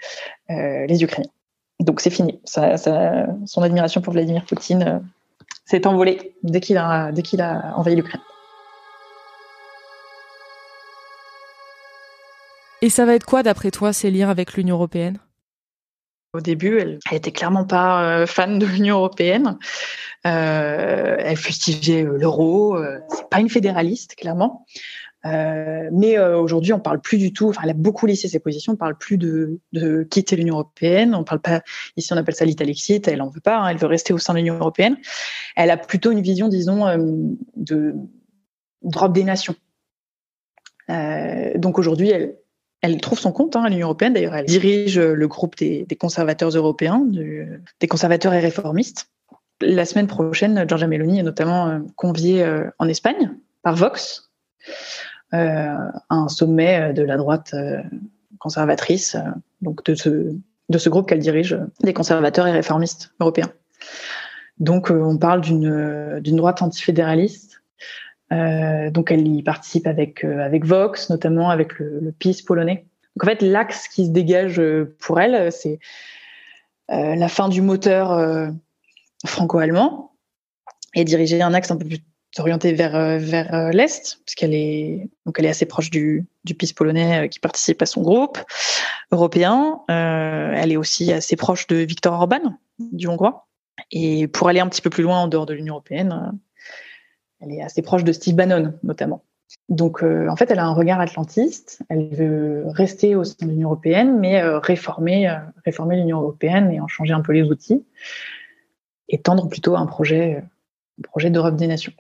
euh, 0.51 0.87
les 0.87 1.03
Ukrainiens. 1.03 1.31
Donc 1.81 2.01
c'est 2.01 2.11
fini. 2.11 2.41
Son 2.45 3.63
admiration 3.63 4.01
pour 4.01 4.13
Vladimir 4.13 4.45
Poutine 4.45 4.83
euh, 4.83 4.99
s'est 5.65 5.87
envolée 5.87 6.37
dès 6.45 6.61
qu'il 6.61 6.79
a 6.79 7.13
envahi 7.77 7.97
l'Ukraine. 7.97 8.21
Et 12.83 12.91
ça 12.91 13.07
va 13.07 13.15
être 13.15 13.25
quoi, 13.25 13.45
d'après 13.45 13.71
toi, 13.71 13.93
ces 13.93 14.11
liens 14.11 14.29
avec 14.29 14.55
l'Union 14.55 14.75
européenne? 14.75 15.19
Au 16.35 16.41
début, 16.41 16.79
elle, 16.79 16.99
elle 17.09 17.17
était 17.17 17.31
clairement 17.31 17.65
pas 17.65 18.23
euh, 18.23 18.27
fan 18.27 18.59
de 18.59 18.67
l'Union 18.67 18.97
européenne. 18.97 19.57
Euh, 20.27 21.17
elle 21.19 21.37
fustigeait 21.37 22.05
euh, 22.05 22.19
l'euro. 22.19 22.77
Euh, 22.77 22.99
c'est 23.09 23.29
pas 23.29 23.39
une 23.39 23.51
fédéraliste, 23.51 24.17
clairement. 24.17 24.67
Euh, 25.25 25.89
mais 25.93 26.19
euh, 26.19 26.37
aujourd'hui, 26.37 26.73
on 26.73 26.81
parle 26.81 27.01
plus 27.01 27.19
du 27.19 27.33
tout. 27.33 27.51
Enfin, 27.51 27.61
elle 27.63 27.71
a 27.71 27.75
beaucoup 27.75 28.07
lissé 28.07 28.27
ses 28.27 28.41
positions. 28.41 28.73
On 28.73 28.77
parle 28.77 28.99
plus 28.99 29.17
de, 29.17 29.61
quitter 30.11 30.35
l'Union 30.35 30.55
européenne. 30.55 31.15
On 31.15 31.23
parle 31.23 31.41
pas. 31.41 31.63
Ici, 31.97 32.13
on 32.13 32.17
appelle 32.17 32.35
ça 32.35 32.45
l'italexite. 32.45 33.07
Elle 33.07 33.23
en 33.23 33.29
veut 33.29 33.41
pas. 33.41 33.59
Hein, 33.59 33.69
elle 33.69 33.77
veut 33.77 33.87
rester 33.87 34.13
au 34.13 34.19
sein 34.19 34.33
de 34.33 34.39
l'Union 34.39 34.57
européenne. 34.57 34.97
Elle 35.55 35.71
a 35.71 35.77
plutôt 35.77 36.11
une 36.11 36.23
vision, 36.23 36.49
disons, 36.49 36.87
de 37.55 37.95
d'Europe 38.83 39.13
des 39.13 39.23
nations. 39.23 39.55
donc 40.89 41.79
aujourd'hui, 41.79 42.11
elle, 42.11 42.42
elle 42.83 43.01
trouve 43.01 43.19
son 43.19 43.33
compte 43.33 43.57
hein, 43.57 43.63
à 43.65 43.69
l'Union 43.69 43.87
européenne. 43.87 44.13
D'ailleurs, 44.13 44.35
elle 44.35 44.47
dirige 44.47 44.99
le 44.99 45.29
groupe 45.29 45.57
des, 45.57 45.87
conservateurs 45.99 46.51
européens, 46.51 47.05
des 47.09 47.89
conservateurs 47.89 48.35
et 48.35 48.41
réformistes. 48.41 49.09
La 49.61 49.85
semaine 49.85 50.09
prochaine, 50.09 50.65
Giorgia 50.69 50.89
Meloni 50.89 51.21
est 51.21 51.23
notamment 51.23 51.69
euh, 51.69 51.79
conviée 51.95 52.43
euh, 52.43 52.69
en 52.81 52.89
Espagne 52.89 53.31
par 53.63 53.77
Vox 53.77 54.33
euh, 55.35 55.75
à 56.11 56.15
un 56.15 56.29
sommet 56.29 56.93
de 56.93 57.03
la 57.03 57.17
droite 57.17 57.53
euh, 57.55 57.81
conservatrice, 58.39 59.15
euh, 59.15 59.31
donc 59.63 59.83
de 59.87 59.95
ce, 59.95 60.35
de 60.69 60.79
ce 60.79 60.89
groupe 60.91 61.09
qu'elle 61.09 61.21
dirige, 61.21 61.59
des 61.83 61.95
conservateurs 61.95 62.47
et 62.47 62.53
réformistes 62.53 63.15
européens. 63.19 63.51
Donc, 64.59 64.91
on 64.91 65.17
parle 65.17 65.41
d'une 65.41 66.37
droite 66.37 66.61
antifédéraliste 66.61 67.52
euh, 68.33 68.91
donc 68.91 69.11
elle 69.11 69.27
y 69.27 69.43
participe 69.43 69.87
avec 69.87 70.25
euh, 70.25 70.49
Vox, 70.63 71.11
notamment 71.11 71.51
avec 71.51 71.79
le, 71.79 72.13
PiS 72.19 72.43
polonais. 72.43 72.87
Donc 73.17 73.25
en 73.25 73.27
fait, 73.27 73.43
l'axe 73.43 73.89
qui 73.89 74.07
se 74.07 74.11
dégage 74.11 74.59
euh, 74.59 74.97
pour 75.01 75.21
elle, 75.21 75.53
c'est 75.53 75.79
la 76.89 77.29
fin 77.29 77.49
du 77.49 77.63
moteur 77.63 78.53
franco-allemand 79.25 80.13
et 80.95 81.05
diriger 81.05 81.41
un 81.41 81.55
axe 81.55 81.71
un 81.71 81.79
peu 81.79 81.87
plus 81.87 82.01
orienté 82.37 82.75
vers 82.75 83.19
vers 83.19 83.71
l'est, 83.71 84.19
puisqu'elle 84.27 84.53
est 84.53 85.09
donc 85.25 85.39
elle 85.39 85.47
est 85.47 85.51
assez 85.51 85.65
proche 85.65 85.89
du 85.89 86.27
du 86.45 86.55
PiS 86.55 86.75
polonais 86.75 87.31
qui 87.31 87.41
participe 87.41 87.81
à 87.81 87.87
son 87.87 88.03
groupe 88.03 88.39
européen. 89.11 89.81
elle 89.89 90.71
est 90.71 90.77
aussi 90.77 91.15
assez 91.15 91.35
proche 91.35 91.67
de 91.67 91.77
Viktor 91.77 92.13
Orban, 92.13 92.59
du 92.79 93.07
hongrois. 93.07 93.47
Et 93.91 94.29
pour 94.29 94.49
aller 94.49 94.61
un 94.61 94.69
petit 94.69 94.83
peu 94.83 94.91
plus 94.91 95.03
loin 95.03 95.21
en 95.21 95.29
dehors 95.29 95.47
de 95.47 95.55
l'Union 95.55 95.75
européenne, 95.75 96.39
elle 97.43 97.53
est 97.53 97.63
assez 97.63 97.83
proche 97.83 98.05
de 98.05 98.13
Steve 98.13 98.37
Bannon, 98.37 98.75
notamment. 98.83 99.23
Donc, 99.69 100.03
euh, 100.03 100.29
en 100.29 100.37
fait, 100.37 100.51
elle 100.51 100.59
a 100.59 100.65
un 100.65 100.73
regard 100.73 101.01
atlantiste. 101.01 101.83
Elle 101.89 102.09
veut 102.09 102.63
rester 102.67 103.15
au 103.15 103.25
sein 103.25 103.35
de 103.47 103.51
l'Union 103.51 103.69
européenne, 103.69 104.19
mais 104.19 104.41
euh, 104.41 104.59
réformer, 104.59 105.29
euh, 105.29 105.37
réformer 105.65 105.97
l'Union 105.97 106.21
européenne 106.21 106.71
et 106.71 106.81
en 106.81 106.89
changer 106.89 107.13
un 107.13 107.21
peu 107.21 107.33
les 107.33 107.43
outils, 107.43 107.85
et 109.09 109.19
tendre 109.19 109.49
plutôt 109.49 109.75
à 109.75 109.81
un 109.81 109.87
projet, 109.87 110.43
un 110.99 111.03
projet 111.03 111.31
d'Europe 111.31 111.57
des 111.57 111.67
nations. 111.67 111.93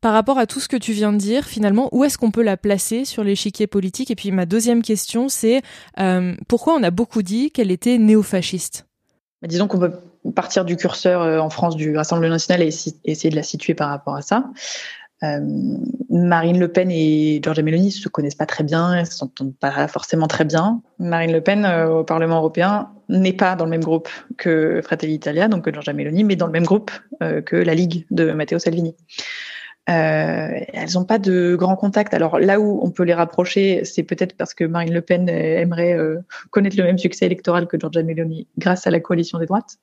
Par 0.00 0.14
rapport 0.14 0.38
à 0.38 0.46
tout 0.46 0.60
ce 0.60 0.68
que 0.68 0.78
tu 0.78 0.92
viens 0.92 1.12
de 1.12 1.18
dire, 1.18 1.44
finalement, 1.44 1.90
où 1.92 2.04
est-ce 2.04 2.16
qu'on 2.16 2.30
peut 2.30 2.42
la 2.42 2.56
placer 2.56 3.04
sur 3.04 3.22
l'échiquier 3.22 3.66
politique? 3.66 4.10
Et 4.10 4.16
puis 4.16 4.30
ma 4.30 4.46
deuxième 4.46 4.80
question, 4.80 5.28
c'est 5.28 5.60
pourquoi 6.48 6.74
on 6.74 6.82
a 6.82 6.90
beaucoup 6.90 7.20
dit 7.20 7.50
qu'elle 7.50 7.70
était 7.70 7.98
néofasciste? 7.98 8.86
Bah, 9.42 9.48
Disons 9.48 9.68
qu'on 9.68 9.78
peut 9.78 9.92
partir 10.34 10.64
du 10.64 10.76
curseur 10.76 11.22
euh, 11.22 11.38
en 11.38 11.50
France 11.50 11.76
du 11.76 11.96
Rassemblement 11.96 12.32
national 12.32 12.62
et 12.62 12.68
essayer 13.04 13.30
de 13.30 13.36
la 13.36 13.42
situer 13.42 13.74
par 13.74 13.88
rapport 13.88 14.16
à 14.16 14.22
ça. 14.22 14.44
Euh, 15.22 15.40
Marine 16.08 16.58
Le 16.58 16.68
Pen 16.68 16.90
et 16.90 17.40
Giorgia 17.42 17.62
Meloni 17.62 17.90
se 17.90 18.08
connaissent 18.08 18.34
pas 18.34 18.46
très 18.46 18.64
bien, 18.64 18.94
elles 18.94 19.06
s'entendent 19.06 19.54
pas 19.54 19.86
forcément 19.86 20.26
très 20.26 20.44
bien. 20.44 20.80
Marine 20.98 21.32
Le 21.32 21.42
Pen 21.42 21.64
euh, 21.66 21.98
au 21.98 22.04
Parlement 22.04 22.36
européen 22.38 22.88
n'est 23.10 23.34
pas 23.34 23.54
dans 23.54 23.64
le 23.64 23.70
même 23.70 23.84
groupe 23.84 24.08
que 24.38 24.80
Fratelli 24.82 25.14
Italia, 25.14 25.48
donc 25.48 25.64
que 25.64 25.72
Giorgia 25.72 25.92
Meloni, 25.92 26.24
mais 26.24 26.36
dans 26.36 26.46
le 26.46 26.52
même 26.52 26.64
groupe 26.64 26.90
euh, 27.22 27.42
que 27.42 27.56
la 27.56 27.74
Ligue 27.74 28.06
de 28.10 28.32
Matteo 28.32 28.58
Salvini. 28.58 28.94
Elles 29.92 30.92
n'ont 30.94 31.04
pas 31.04 31.18
de 31.18 31.56
grands 31.56 31.76
contacts. 31.76 32.14
Alors 32.14 32.38
là 32.38 32.60
où 32.60 32.80
on 32.82 32.90
peut 32.90 33.02
les 33.02 33.14
rapprocher, 33.14 33.84
c'est 33.84 34.02
peut-être 34.02 34.36
parce 34.36 34.54
que 34.54 34.64
Marine 34.64 34.92
Le 34.92 35.00
Pen 35.00 35.28
aimerait 35.28 35.96
connaître 36.50 36.76
le 36.76 36.84
même 36.84 36.98
succès 36.98 37.26
électoral 37.26 37.66
que 37.66 37.78
Giorgia 37.78 38.02
Meloni 38.02 38.46
grâce 38.58 38.86
à 38.86 38.90
la 38.90 39.00
coalition 39.00 39.38
des 39.38 39.46
droites. 39.46 39.78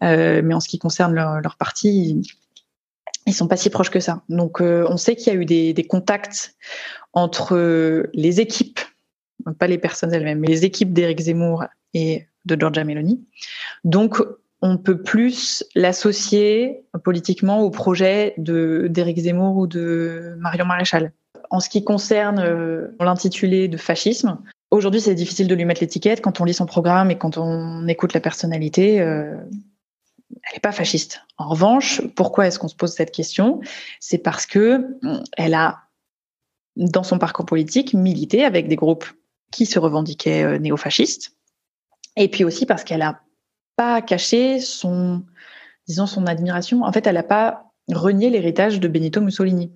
mais 0.00 0.54
en 0.54 0.60
ce 0.60 0.68
qui 0.68 0.78
concerne 0.78 1.14
leur, 1.14 1.56
parti, 1.56 2.22
ils 3.26 3.34
sont 3.34 3.48
pas 3.48 3.56
si 3.56 3.70
proches 3.70 3.90
que 3.90 4.00
ça. 4.00 4.22
Donc, 4.28 4.60
on 4.60 4.96
sait 4.96 5.16
qu'il 5.16 5.32
y 5.32 5.36
a 5.36 5.38
eu 5.38 5.44
des, 5.44 5.72
des 5.72 5.84
contacts 5.84 6.54
entre 7.12 8.08
les 8.12 8.40
équipes, 8.40 8.80
pas 9.58 9.66
les 9.66 9.78
personnes 9.78 10.12
elles-mêmes, 10.12 10.40
mais 10.40 10.48
les 10.48 10.64
équipes 10.64 10.92
d'Éric 10.92 11.20
Zemmour 11.20 11.64
et 11.94 12.26
de 12.44 12.56
Giorgia 12.58 12.84
Meloni. 12.84 13.24
Donc, 13.84 14.22
on 14.60 14.76
peut 14.76 15.02
plus 15.02 15.64
l'associer 15.74 16.84
politiquement 17.04 17.60
au 17.60 17.70
projet 17.70 18.34
d'Éric 18.38 19.18
Zemmour 19.18 19.56
ou 19.56 19.66
de 19.66 20.34
Marion 20.38 20.66
Maréchal. 20.66 21.12
En 21.50 21.60
ce 21.60 21.68
qui 21.68 21.84
concerne 21.84 22.40
euh, 22.40 22.88
l'intitulé 23.00 23.68
de 23.68 23.76
fascisme, 23.76 24.38
aujourd'hui 24.70 25.00
c'est 25.00 25.14
difficile 25.14 25.46
de 25.46 25.54
lui 25.54 25.64
mettre 25.64 25.80
l'étiquette. 25.80 26.20
Quand 26.20 26.40
on 26.40 26.44
lit 26.44 26.54
son 26.54 26.66
programme 26.66 27.10
et 27.10 27.16
quand 27.16 27.38
on 27.38 27.86
écoute 27.88 28.12
la 28.12 28.20
personnalité, 28.20 29.00
euh, 29.00 29.36
elle 30.30 30.54
n'est 30.54 30.60
pas 30.60 30.72
fasciste. 30.72 31.22
En 31.38 31.48
revanche, 31.48 32.02
pourquoi 32.16 32.46
est-ce 32.46 32.58
qu'on 32.58 32.68
se 32.68 32.76
pose 32.76 32.92
cette 32.92 33.12
question? 33.12 33.60
C'est 34.00 34.18
parce 34.18 34.44
que 34.44 34.98
elle 35.36 35.54
a, 35.54 35.78
dans 36.76 37.02
son 37.02 37.18
parcours 37.18 37.46
politique, 37.46 37.94
milité 37.94 38.44
avec 38.44 38.68
des 38.68 38.76
groupes 38.76 39.06
qui 39.50 39.64
se 39.64 39.78
revendiquaient 39.78 40.42
euh, 40.42 40.58
néofascistes, 40.58 41.32
et 42.16 42.28
puis 42.28 42.44
aussi 42.44 42.66
parce 42.66 42.84
qu'elle 42.84 43.02
a 43.02 43.22
pas 43.78 44.02
caché 44.02 44.58
son, 44.58 45.22
disons, 45.86 46.06
son 46.06 46.26
admiration. 46.26 46.82
En 46.82 46.90
fait, 46.90 47.06
elle 47.06 47.14
n'a 47.14 47.22
pas 47.22 47.70
renié 47.88 48.28
l'héritage 48.28 48.80
de 48.80 48.88
Benito 48.88 49.20
Mussolini. 49.20 49.70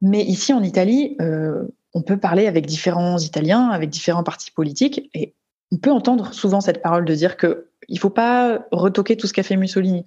Mais 0.00 0.22
ici, 0.22 0.52
en 0.52 0.62
Italie, 0.62 1.16
euh, 1.20 1.64
on 1.92 2.02
peut 2.02 2.16
parler 2.16 2.46
avec 2.46 2.66
différents 2.66 3.18
Italiens, 3.18 3.68
avec 3.70 3.90
différents 3.90 4.22
partis 4.22 4.52
politiques, 4.52 5.10
et 5.12 5.34
on 5.72 5.78
peut 5.78 5.90
entendre 5.90 6.32
souvent 6.32 6.60
cette 6.60 6.82
parole 6.82 7.04
de 7.04 7.12
dire 7.12 7.36
que 7.36 7.66
il 7.88 7.98
faut 7.98 8.10
pas 8.10 8.64
retoquer 8.70 9.16
tout 9.16 9.26
ce 9.26 9.32
qu'a 9.32 9.42
fait 9.42 9.56
Mussolini. 9.56 10.06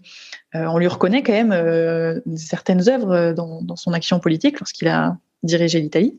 Euh, 0.55 0.65
on 0.67 0.77
lui 0.77 0.87
reconnaît 0.87 1.23
quand 1.23 1.33
même 1.33 1.51
euh, 1.51 2.21
certaines 2.37 2.87
œuvres 2.87 3.33
dans, 3.33 3.61
dans, 3.61 3.75
son 3.75 3.91
action 3.91 4.21
politique 4.21 4.61
lorsqu'il 4.61 4.87
a 4.87 5.17
dirigé 5.43 5.81
l'Italie. 5.81 6.17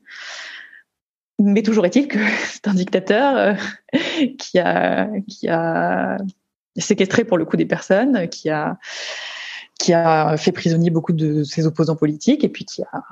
Mais 1.38 1.62
toujours 1.62 1.86
est-il 1.86 2.08
que 2.08 2.18
c'est 2.44 2.68
un 2.68 2.74
dictateur 2.74 3.56
qui 4.38 4.58
a 4.58 5.08
qui 5.26 5.48
a 5.48 6.18
séquestré 6.80 7.24
pour 7.24 7.38
le 7.38 7.44
coup 7.44 7.56
des 7.56 7.66
personnes, 7.66 8.28
qui 8.28 8.50
a 8.50 8.78
qui 9.78 9.92
a 9.92 10.36
fait 10.36 10.52
prisonnier 10.52 10.90
beaucoup 10.90 11.12
de 11.12 11.42
ses 11.42 11.66
opposants 11.66 11.96
politiques 11.96 12.44
et 12.44 12.48
puis 12.48 12.64
qui 12.64 12.82
a 12.82 13.02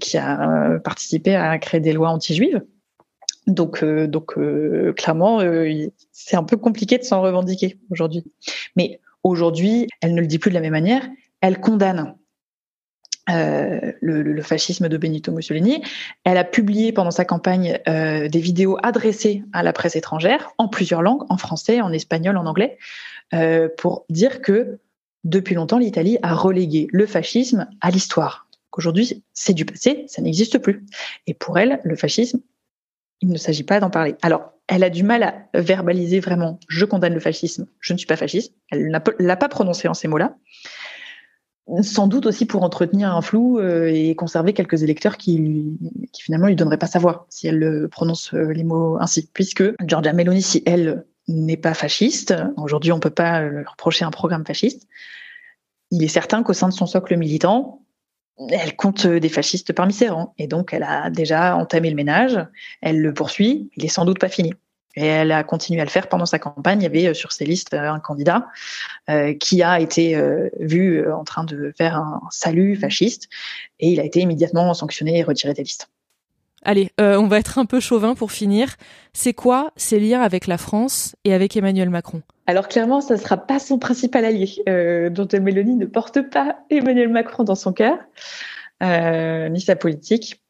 qui 0.00 0.16
a 0.16 0.50
euh, 0.50 0.78
participé 0.78 1.34
à 1.34 1.58
créer 1.58 1.80
des 1.80 1.92
lois 1.92 2.10
anti-juives. 2.10 2.62
Donc, 3.46 3.82
euh, 3.82 4.06
donc 4.06 4.38
euh, 4.38 4.92
clairement, 4.92 5.40
c'est 6.12 6.36
un 6.36 6.44
peu 6.44 6.56
compliqué 6.56 6.98
de 6.98 7.02
s'en 7.02 7.20
revendiquer 7.22 7.78
aujourd'hui. 7.90 8.24
Mais 8.76 9.00
aujourd'hui, 9.22 9.88
elle 10.00 10.14
ne 10.14 10.20
le 10.20 10.26
dit 10.26 10.38
plus 10.38 10.50
de 10.50 10.54
la 10.54 10.60
même 10.60 10.72
manière. 10.72 11.06
Elle 11.40 11.60
condamne 11.60 12.14
euh, 13.30 13.92
le, 14.00 14.42
fascisme 14.42 14.88
de 14.88 14.96
Benito 14.96 15.30
Mussolini. 15.30 15.80
Elle 16.24 16.36
a 16.36 16.44
publié 16.44 16.92
pendant 16.92 17.12
sa 17.12 17.24
campagne 17.24 17.78
euh, 17.88 18.28
des 18.28 18.40
vidéos 18.40 18.76
adressées 18.82 19.44
à 19.52 19.62
la 19.62 19.72
presse 19.72 19.94
étrangère 19.94 20.50
en 20.58 20.66
plusieurs 20.66 21.02
langues, 21.02 21.22
en 21.28 21.36
français, 21.36 21.80
en 21.80 21.92
espagnol, 21.92 22.36
en 22.36 22.46
anglais, 22.46 22.78
euh, 23.32 23.68
pour 23.78 24.06
dire 24.10 24.42
que 24.42 24.80
depuis 25.22 25.54
longtemps, 25.54 25.78
l'Italie 25.78 26.18
a 26.22 26.34
relégué 26.34 26.88
le 26.90 27.06
fascisme 27.06 27.68
à 27.80 27.92
l'histoire. 27.92 28.48
Qu'aujourd'hui, 28.70 29.22
c'est 29.32 29.54
du 29.54 29.64
passé, 29.64 30.04
ça 30.08 30.20
n'existe 30.20 30.58
plus. 30.58 30.84
Et 31.28 31.34
pour 31.34 31.60
elle, 31.60 31.78
le 31.84 31.94
fascisme, 31.94 32.40
il 33.20 33.28
ne 33.28 33.38
s'agit 33.38 33.62
pas 33.62 33.78
d'en 33.78 33.90
parler. 33.90 34.16
Alors, 34.22 34.52
elle 34.66 34.82
a 34.82 34.90
du 34.90 35.04
mal 35.04 35.22
à 35.22 35.46
verbaliser 35.54 36.18
vraiment 36.18 36.58
«je 36.68 36.84
condamne 36.84 37.14
le 37.14 37.20
fascisme, 37.20 37.66
je 37.78 37.92
ne 37.92 37.98
suis 37.98 38.06
pas 38.06 38.16
fasciste». 38.16 38.54
Elle 38.72 38.90
l'a 38.90 39.36
pas 39.36 39.48
prononcé 39.48 39.86
en 39.86 39.94
ces 39.94 40.08
mots-là 40.08 40.34
sans 41.82 42.06
doute 42.06 42.26
aussi 42.26 42.44
pour 42.44 42.64
entretenir 42.64 43.14
un 43.14 43.22
flou 43.22 43.58
euh, 43.58 43.86
et 43.86 44.14
conserver 44.14 44.52
quelques 44.52 44.82
électeurs 44.82 45.16
qui, 45.16 45.78
qui 46.12 46.22
finalement 46.22 46.48
lui 46.48 46.56
donneraient 46.56 46.78
pas 46.78 46.86
sa 46.86 46.98
voix 46.98 47.26
si 47.30 47.46
elle 47.46 47.88
prononce 47.90 48.34
euh, 48.34 48.52
les 48.52 48.64
mots 48.64 48.98
ainsi. 49.00 49.28
Puisque 49.32 49.62
Giorgia 49.86 50.12
Meloni, 50.12 50.42
si 50.42 50.62
elle 50.66 51.04
n'est 51.28 51.56
pas 51.56 51.74
fasciste, 51.74 52.34
aujourd'hui 52.56 52.92
on 52.92 52.98
peut 52.98 53.10
pas 53.10 53.42
lui 53.42 53.64
reprocher 53.64 54.04
un 54.04 54.10
programme 54.10 54.44
fasciste, 54.44 54.88
il 55.90 56.02
est 56.02 56.08
certain 56.08 56.42
qu'au 56.42 56.52
sein 56.52 56.68
de 56.68 56.72
son 56.72 56.86
socle 56.86 57.16
militant, 57.16 57.82
elle 58.50 58.74
compte 58.76 59.06
des 59.06 59.28
fascistes 59.28 59.72
parmi 59.72 59.92
ses 59.92 60.08
rangs. 60.08 60.34
Et 60.38 60.48
donc 60.48 60.72
elle 60.72 60.82
a 60.82 61.10
déjà 61.10 61.56
entamé 61.56 61.90
le 61.90 61.96
ménage, 61.96 62.38
elle 62.80 63.00
le 63.00 63.14
poursuit, 63.14 63.70
il 63.76 63.84
est 63.84 63.88
sans 63.88 64.04
doute 64.04 64.18
pas 64.18 64.28
fini. 64.28 64.52
Et 64.94 65.06
elle 65.06 65.32
a 65.32 65.42
continué 65.42 65.80
à 65.80 65.84
le 65.84 65.90
faire 65.90 66.08
pendant 66.08 66.26
sa 66.26 66.38
campagne. 66.38 66.80
Il 66.80 66.84
y 66.84 66.86
avait 66.86 67.08
euh, 67.08 67.14
sur 67.14 67.32
ses 67.32 67.44
listes 67.44 67.74
euh, 67.74 67.90
un 67.90 68.00
candidat 68.00 68.46
euh, 69.08 69.34
qui 69.34 69.62
a 69.62 69.80
été 69.80 70.20
vu 70.60 71.10
en 71.10 71.24
train 71.24 71.44
de 71.44 71.72
faire 71.76 71.96
un 71.96 72.20
salut 72.30 72.76
fasciste 72.76 73.28
et 73.80 73.88
il 73.88 74.00
a 74.00 74.04
été 74.04 74.20
immédiatement 74.20 74.72
sanctionné 74.74 75.18
et 75.18 75.22
retiré 75.22 75.54
des 75.54 75.62
listes. 75.62 75.88
Allez, 76.64 76.90
on 76.98 77.26
va 77.26 77.38
être 77.38 77.58
un 77.58 77.64
peu 77.64 77.80
chauvin 77.80 78.14
pour 78.14 78.30
finir. 78.30 78.76
C'est 79.12 79.32
quoi 79.32 79.72
ses 79.76 79.98
liens 79.98 80.20
avec 80.20 80.46
la 80.46 80.58
France 80.58 81.16
et 81.24 81.34
avec 81.34 81.56
Emmanuel 81.56 81.90
Macron? 81.90 82.22
Alors 82.46 82.68
clairement, 82.68 83.00
ça 83.00 83.14
ne 83.14 83.18
sera 83.18 83.36
pas 83.36 83.58
son 83.58 83.78
principal 83.78 84.24
allié. 84.24 84.62
Euh, 84.68 85.10
dont 85.10 85.26
Mélanie 85.40 85.76
ne 85.76 85.86
porte 85.86 86.22
pas 86.30 86.58
Emmanuel 86.70 87.08
Macron 87.08 87.44
dans 87.44 87.54
son 87.54 87.72
cœur, 87.72 87.98
ni 88.80 89.60
sa 89.60 89.76
politique. 89.76 90.42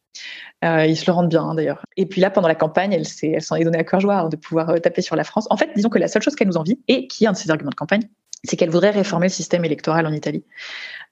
Euh, 0.64 0.86
ils 0.86 0.96
se 0.96 1.06
le 1.06 1.12
rendent 1.12 1.28
bien 1.28 1.42
hein, 1.42 1.54
d'ailleurs. 1.54 1.84
Et 1.96 2.06
puis 2.06 2.20
là, 2.20 2.30
pendant 2.30 2.48
la 2.48 2.54
campagne, 2.54 2.92
elle 2.92 3.06
s'en 3.06 3.56
elle 3.56 3.62
est 3.62 3.64
donnée 3.64 3.78
à 3.78 3.84
cœur 3.84 4.00
joie 4.00 4.28
de 4.28 4.36
pouvoir 4.36 4.70
euh, 4.70 4.78
taper 4.78 5.02
sur 5.02 5.16
la 5.16 5.24
France. 5.24 5.46
En 5.50 5.56
fait, 5.56 5.70
disons 5.74 5.88
que 5.88 5.98
la 5.98 6.08
seule 6.08 6.22
chose 6.22 6.36
qu'elle 6.36 6.48
nous 6.48 6.56
envie, 6.56 6.78
et 6.88 7.08
qui 7.08 7.24
est 7.24 7.26
un 7.26 7.32
de 7.32 7.36
ses 7.36 7.50
arguments 7.50 7.70
de 7.70 7.76
campagne, 7.76 8.02
c'est 8.44 8.56
qu'elle 8.56 8.70
voudrait 8.70 8.90
réformer 8.90 9.26
le 9.26 9.32
système 9.32 9.64
électoral 9.64 10.06
en 10.06 10.12
Italie. 10.12 10.44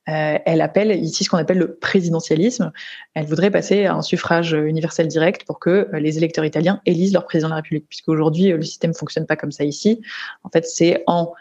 Euh, 0.08 0.38
elle 0.44 0.60
appelle 0.60 0.92
ici 0.92 1.24
ce 1.24 1.30
qu'on 1.30 1.36
appelle 1.36 1.58
le 1.58 1.74
présidentialisme. 1.74 2.72
Elle 3.14 3.26
voudrait 3.26 3.50
passer 3.50 3.86
à 3.86 3.94
un 3.94 4.02
suffrage 4.02 4.52
universel 4.52 5.08
direct 5.08 5.44
pour 5.44 5.60
que 5.60 5.88
euh, 5.92 6.00
les 6.00 6.16
électeurs 6.16 6.44
italiens 6.44 6.80
élisent 6.86 7.12
leur 7.12 7.26
président 7.26 7.48
de 7.48 7.52
la 7.52 7.56
République, 7.56 7.86
puisqu'aujourd'hui, 7.88 8.52
euh, 8.52 8.56
le 8.56 8.62
système 8.62 8.94
fonctionne 8.94 9.26
pas 9.26 9.36
comme 9.36 9.52
ça 9.52 9.64
ici. 9.64 10.00
En 10.42 10.48
fait, 10.48 10.66
c'est 10.66 11.04
en 11.06 11.32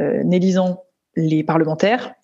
euh, 0.00 0.22
élisant 0.30 0.84
les 1.14 1.44
parlementaires 1.44 2.14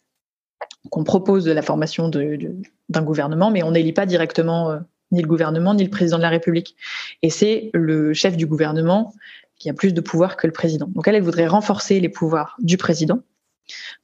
qu'on 0.91 1.05
propose 1.05 1.47
la 1.47 1.63
formation 1.63 2.09
d'un 2.09 3.03
gouvernement, 3.03 3.51
mais 3.51 3.63
on 3.63 3.71
n'élit 3.71 3.93
pas 3.93 4.05
directement 4.05 4.81
ni 5.13 5.23
le 5.23 5.29
gouvernement, 5.29 5.75
ni 5.75 5.85
le 5.85 5.91
président 5.91 6.17
de 6.17 6.23
la 6.23 6.31
République. 6.31 6.77
Et 7.23 7.31
c'est 7.31 7.71
le 7.75 8.13
chef 8.13 8.37
du 8.37 8.47
gouvernement 8.47 9.15
qui 9.59 9.71
a 9.71 9.75
plus 9.75 9.95
de 9.95 10.01
pouvoir 10.01 10.37
que 10.37 10.47
le 10.47 10.53
président. 10.53 10.89
Donc 10.89 11.07
elle, 11.07 11.15
elle 11.15 11.23
voudrait 11.23 11.47
renforcer 11.47 12.01
les 12.01 12.09
pouvoirs 12.09 12.57
du 12.59 12.77
président 12.77 13.23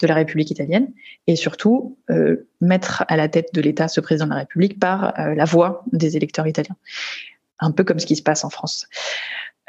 de 0.00 0.06
la 0.06 0.14
République 0.14 0.50
italienne 0.50 0.92
et 1.26 1.36
surtout 1.36 1.98
euh, 2.10 2.48
mettre 2.60 3.04
à 3.08 3.16
la 3.16 3.28
tête 3.28 3.48
de 3.52 3.60
l'État 3.60 3.88
ce 3.88 4.00
président 4.00 4.26
de 4.26 4.30
la 4.30 4.38
République 4.38 4.78
par 4.78 5.18
euh, 5.18 5.34
la 5.34 5.44
voix 5.44 5.84
des 5.92 6.16
électeurs 6.16 6.46
italiens. 6.46 6.76
Un 7.58 7.72
peu 7.72 7.82
comme 7.82 7.98
ce 7.98 8.06
qui 8.06 8.14
se 8.14 8.22
passe 8.22 8.44
en 8.44 8.50
France. 8.50 8.86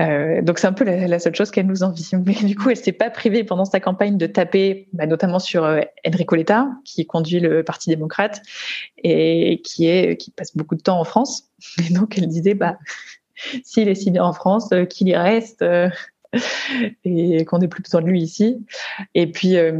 Euh, 0.01 0.41
donc 0.41 0.59
c'est 0.59 0.67
un 0.67 0.73
peu 0.73 0.85
la, 0.85 1.07
la 1.07 1.19
seule 1.19 1.35
chose 1.35 1.51
qu'elle 1.51 1.67
nous 1.67 1.83
envie. 1.83 2.09
Mais 2.25 2.33
du 2.33 2.55
coup, 2.55 2.69
elle 2.69 2.77
s'est 2.77 2.91
pas 2.91 3.09
privée 3.09 3.43
pendant 3.43 3.65
sa 3.65 3.79
campagne 3.79 4.17
de 4.17 4.27
taper, 4.27 4.87
bah, 4.93 5.05
notamment 5.05 5.39
sur 5.39 5.65
euh, 5.65 5.81
Enrico 6.07 6.35
Letta, 6.35 6.69
qui 6.85 7.05
conduit 7.05 7.39
le 7.39 7.63
Parti 7.63 7.89
démocrate 7.89 8.41
et 9.03 9.61
qui 9.63 9.87
est 9.87 10.17
qui 10.17 10.31
passe 10.31 10.55
beaucoup 10.55 10.75
de 10.75 10.81
temps 10.81 10.99
en 10.99 11.03
France. 11.03 11.49
Et 11.89 11.93
donc 11.93 12.17
elle 12.17 12.27
disait, 12.27 12.53
bah 12.53 12.77
s'il 13.63 13.87
est 13.87 13.95
si 13.95 14.11
bien 14.11 14.23
en 14.23 14.33
France, 14.33 14.71
euh, 14.71 14.85
qu'il 14.85 15.07
y 15.07 15.15
reste. 15.15 15.61
Euh, 15.61 15.89
et 17.03 17.43
qu'on 17.45 17.57
n'ait 17.57 17.67
plus 17.67 17.81
besoin 17.81 18.01
de 18.01 18.05
lui 18.05 18.21
ici. 18.21 18.63
Et 19.15 19.31
puis, 19.31 19.57
euh, 19.57 19.71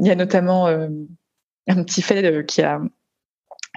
il 0.00 0.04
y 0.04 0.10
a 0.10 0.16
notamment 0.16 0.66
un 0.66 1.84
petit 1.84 2.02
fait 2.02 2.44
qui 2.44 2.60
a 2.60 2.80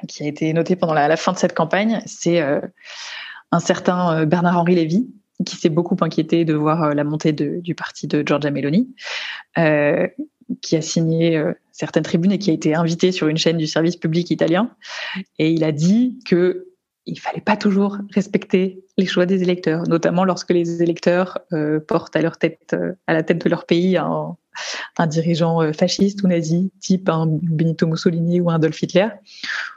qui 0.08 0.24
a 0.24 0.28
été 0.28 0.52
noté 0.52 0.76
pendant 0.76 0.96
la, 0.96 1.08
la 1.08 1.18
fin 1.18 1.34
de 1.34 1.38
cette 1.38 1.54
campagne, 1.54 2.02
c'est 2.08 2.42
un 2.42 3.60
certain 3.60 4.26
Bernard-Henri 4.26 4.74
Lévy, 4.74 5.08
qui 5.44 5.58
s'est 5.58 5.70
beaucoup 5.70 5.98
inquiété 6.02 6.46
de 6.46 6.54
voir 6.54 6.84
euh, 6.84 6.94
la 6.94 7.04
montée 7.04 7.34
du 7.34 7.76
parti 7.76 8.08
de 8.08 8.24
Giorgia 8.26 8.52
Meloni, 8.52 8.96
euh, 9.58 10.08
qui 10.62 10.76
a 10.76 10.82
signé 10.82 11.38
euh, 11.38 11.54
certaines 11.72 12.04
tribunes 12.04 12.32
et 12.32 12.40
qui 12.40 12.52
a 12.52 12.54
été 12.54 12.76
invité 12.76 13.12
sur 13.12 13.28
une 13.28 13.38
chaîne 13.38 13.58
du 13.58 13.68
service 13.68 13.98
public 13.98 14.32
italien. 14.32 14.72
Et 15.40 15.52
il 15.52 15.64
a 15.64 15.72
dit 15.72 16.20
que 16.26 16.68
il 17.06 17.20
fallait 17.20 17.42
pas 17.42 17.58
toujours 17.58 17.98
respecter 18.14 18.84
les 18.98 19.06
choix 19.06 19.26
des 19.26 19.44
électeurs, 19.44 19.84
notamment 19.88 20.24
lorsque 20.24 20.52
les 20.52 20.82
électeurs 20.82 21.40
euh, 21.54 21.80
portent 21.80 22.16
à 22.16 22.22
leur 22.22 22.38
tête, 22.38 22.74
euh, 22.74 22.94
à 23.08 23.14
la 23.14 23.24
tête 23.24 23.44
de 23.44 23.50
leur 23.50 23.66
pays, 23.66 23.98
un, 23.98 24.36
un 24.98 25.08
dirigeant 25.08 25.62
euh, 25.62 25.74
fasciste 25.74 26.24
ou 26.24 26.28
nazi, 26.28 26.72
type 26.80 27.10
un 27.10 27.26
Benito 27.28 27.88
Mussolini 27.88 28.42
ou 28.42 28.50
un 28.50 28.56
Adolf 28.56 28.82
Hitler, 28.82 29.08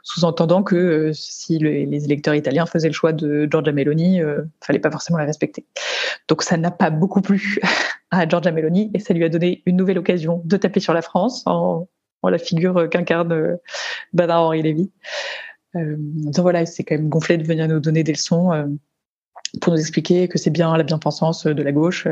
sous-entendant 0.02 0.62
que 0.62 0.76
euh, 0.76 1.12
si 1.12 1.58
le, 1.58 1.70
les 1.70 2.04
électeurs 2.04 2.34
italiens 2.34 2.66
faisaient 2.66 2.88
le 2.88 2.94
choix 2.94 3.12
de 3.12 3.48
Giorgia 3.50 3.72
Meloni, 3.72 4.20
euh, 4.20 4.42
fallait 4.62 4.78
pas 4.78 4.90
forcément 4.90 5.18
la 5.18 5.24
respecter. 5.24 5.66
Donc 6.28 6.42
ça 6.42 6.56
n'a 6.56 6.70
pas 6.70 6.90
beaucoup 6.90 7.20
plu 7.20 7.60
à 8.10 8.28
Giorgia 8.28 8.52
Meloni 8.52 8.90
et 8.94 8.98
ça 8.98 9.14
lui 9.14 9.24
a 9.24 9.28
donné 9.28 9.62
une 9.66 9.76
nouvelle 9.76 9.98
occasion 9.98 10.42
de 10.44 10.56
taper 10.56 10.80
sur 10.80 10.94
la 10.94 11.02
France 11.02 11.44
en 11.46 11.86
la 12.24 12.38
figure 12.38 12.88
qu'incarne 12.90 13.58
Bernard 14.12 14.42
Henri 14.42 14.90
Lévy. 15.74 15.96
donc 15.96 16.38
voilà, 16.38 16.66
c'est 16.66 16.84
quand 16.84 16.96
même 16.96 17.08
gonflé 17.08 17.36
de 17.36 17.44
venir 17.44 17.68
nous 17.68 17.80
donner 17.80 18.02
des 18.02 18.12
leçons 18.12 18.78
pour 19.60 19.72
nous 19.72 19.78
expliquer 19.80 20.28
que 20.28 20.38
c'est 20.38 20.50
bien 20.50 20.76
la 20.76 20.82
bien-pensance 20.82 21.46
de 21.46 21.62
la 21.62 21.72
gauche, 21.72 22.06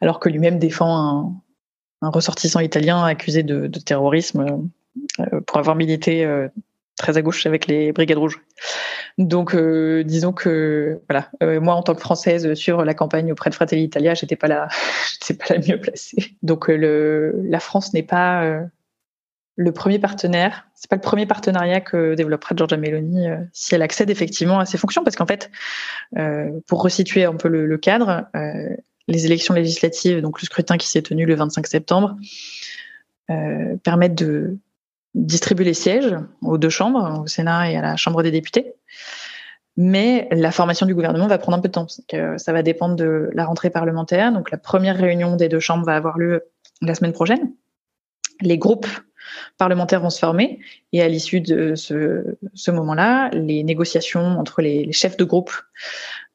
alors 0.00 0.20
que 0.20 0.28
lui-même 0.28 0.58
défend 0.58 0.96
un, 0.96 2.06
un, 2.06 2.10
ressortissant 2.10 2.60
italien 2.60 3.04
accusé 3.04 3.42
de, 3.42 3.66
de 3.66 3.78
terrorisme 3.80 4.68
pour 5.46 5.58
avoir 5.58 5.76
milité 5.76 6.26
très 6.96 7.16
à 7.16 7.22
gauche 7.22 7.46
avec 7.46 7.66
les 7.66 7.92
Brigades 7.92 8.18
Rouges. 8.18 8.40
Donc, 9.18 9.54
euh, 9.54 10.04
disons 10.04 10.32
que 10.32 11.00
voilà, 11.08 11.28
euh, 11.42 11.60
moi 11.60 11.74
en 11.74 11.82
tant 11.82 11.94
que 11.94 12.00
française 12.00 12.54
sur 12.54 12.84
la 12.84 12.94
campagne 12.94 13.32
auprès 13.32 13.50
de 13.50 13.54
Fratelli 13.54 13.82
Italia, 13.82 14.14
j'étais 14.14 14.36
pas 14.36 14.48
la, 14.48 14.68
j'étais 15.20 15.34
pas 15.34 15.54
la 15.54 15.60
mieux 15.60 15.80
placée. 15.80 16.36
Donc, 16.42 16.70
euh, 16.70 16.76
le, 16.76 17.42
la 17.44 17.60
France 17.60 17.92
n'est 17.92 18.02
pas 18.02 18.62
le 19.62 19.72
premier 19.72 19.98
partenaire. 19.98 20.66
C'est 20.74 20.90
pas 20.90 20.96
le 20.96 21.02
premier 21.02 21.26
partenariat 21.26 21.80
que 21.80 22.14
développerait 22.14 22.54
Giorgia 22.56 22.76
Meloni 22.76 23.26
si 23.52 23.74
elle 23.74 23.82
accède 23.82 24.10
effectivement 24.10 24.58
à 24.58 24.66
ses 24.66 24.78
fonctions, 24.78 25.04
parce 25.04 25.16
qu'en 25.16 25.26
fait, 25.26 25.50
pour 26.66 26.82
resituer 26.82 27.24
un 27.24 27.34
peu 27.34 27.48
le, 27.48 27.78
cadre, 27.78 28.26
les 29.08 29.26
élections 29.26 29.54
législatives, 29.54 30.20
donc 30.20 30.40
le 30.40 30.46
scrutin 30.46 30.76
qui 30.76 30.88
s'est 30.88 31.02
tenu 31.02 31.24
le 31.24 31.34
25 31.34 31.66
septembre, 31.66 32.16
permettent 33.84 34.16
de 34.16 34.58
distribuer 35.14 35.64
les 35.64 35.74
sièges 35.74 36.16
aux 36.42 36.58
deux 36.58 36.70
chambres, 36.70 37.22
au 37.22 37.26
Sénat 37.26 37.70
et 37.70 37.76
à 37.76 37.82
la 37.82 37.96
Chambre 37.96 38.22
des 38.22 38.30
députés. 38.30 38.74
Mais 39.76 40.28
la 40.30 40.50
formation 40.50 40.84
du 40.84 40.94
gouvernement 40.94 41.28
va 41.28 41.38
prendre 41.38 41.56
un 41.58 41.60
peu 41.60 41.68
de 41.68 41.72
temps. 41.72 41.86
Que 42.08 42.36
ça 42.36 42.52
va 42.52 42.62
dépendre 42.62 42.94
de 42.94 43.30
la 43.32 43.46
rentrée 43.46 43.70
parlementaire. 43.70 44.32
Donc 44.32 44.50
la 44.50 44.58
première 44.58 44.96
réunion 44.96 45.36
des 45.36 45.48
deux 45.48 45.60
chambres 45.60 45.86
va 45.86 45.96
avoir 45.96 46.18
lieu 46.18 46.44
la 46.82 46.94
semaine 46.94 47.12
prochaine. 47.12 47.52
Les 48.40 48.58
groupes 48.58 48.86
parlementaires 49.58 50.00
vont 50.00 50.10
se 50.10 50.18
former 50.18 50.58
et 50.92 51.02
à 51.02 51.08
l'issue 51.08 51.40
de 51.40 51.74
ce, 51.74 52.70
moment-là, 52.70 53.30
les 53.30 53.62
négociations 53.62 54.38
entre 54.38 54.62
les, 54.62 54.92
chefs 54.92 55.16
de 55.16 55.24
groupe 55.24 55.52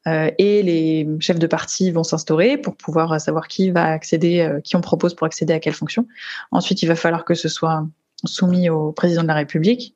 euh, 0.07 0.31
et 0.37 0.63
les 0.63 1.07
chefs 1.19 1.39
de 1.39 1.47
parti 1.47 1.91
vont 1.91 2.03
s'instaurer 2.03 2.57
pour 2.57 2.75
pouvoir 2.75 3.19
savoir 3.19 3.47
qui 3.47 3.71
va 3.71 3.85
accéder, 3.85 4.39
euh, 4.39 4.61
qui 4.61 4.75
on 4.75 4.81
propose 4.81 5.13
pour 5.15 5.27
accéder 5.27 5.53
à 5.53 5.59
quelle 5.59 5.73
fonction. 5.73 6.07
Ensuite, 6.51 6.81
il 6.81 6.87
va 6.87 6.95
falloir 6.95 7.25
que 7.25 7.33
ce 7.33 7.49
soit 7.49 7.85
soumis 8.25 8.69
au 8.69 8.91
président 8.91 9.23
de 9.23 9.27
la 9.27 9.35
République. 9.35 9.95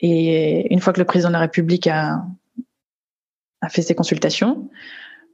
Et 0.00 0.72
une 0.72 0.80
fois 0.80 0.92
que 0.92 1.00
le 1.00 1.04
président 1.04 1.30
de 1.30 1.34
la 1.34 1.40
République 1.40 1.86
a, 1.86 2.24
a 3.60 3.68
fait 3.68 3.82
ses 3.82 3.94
consultations, 3.94 4.68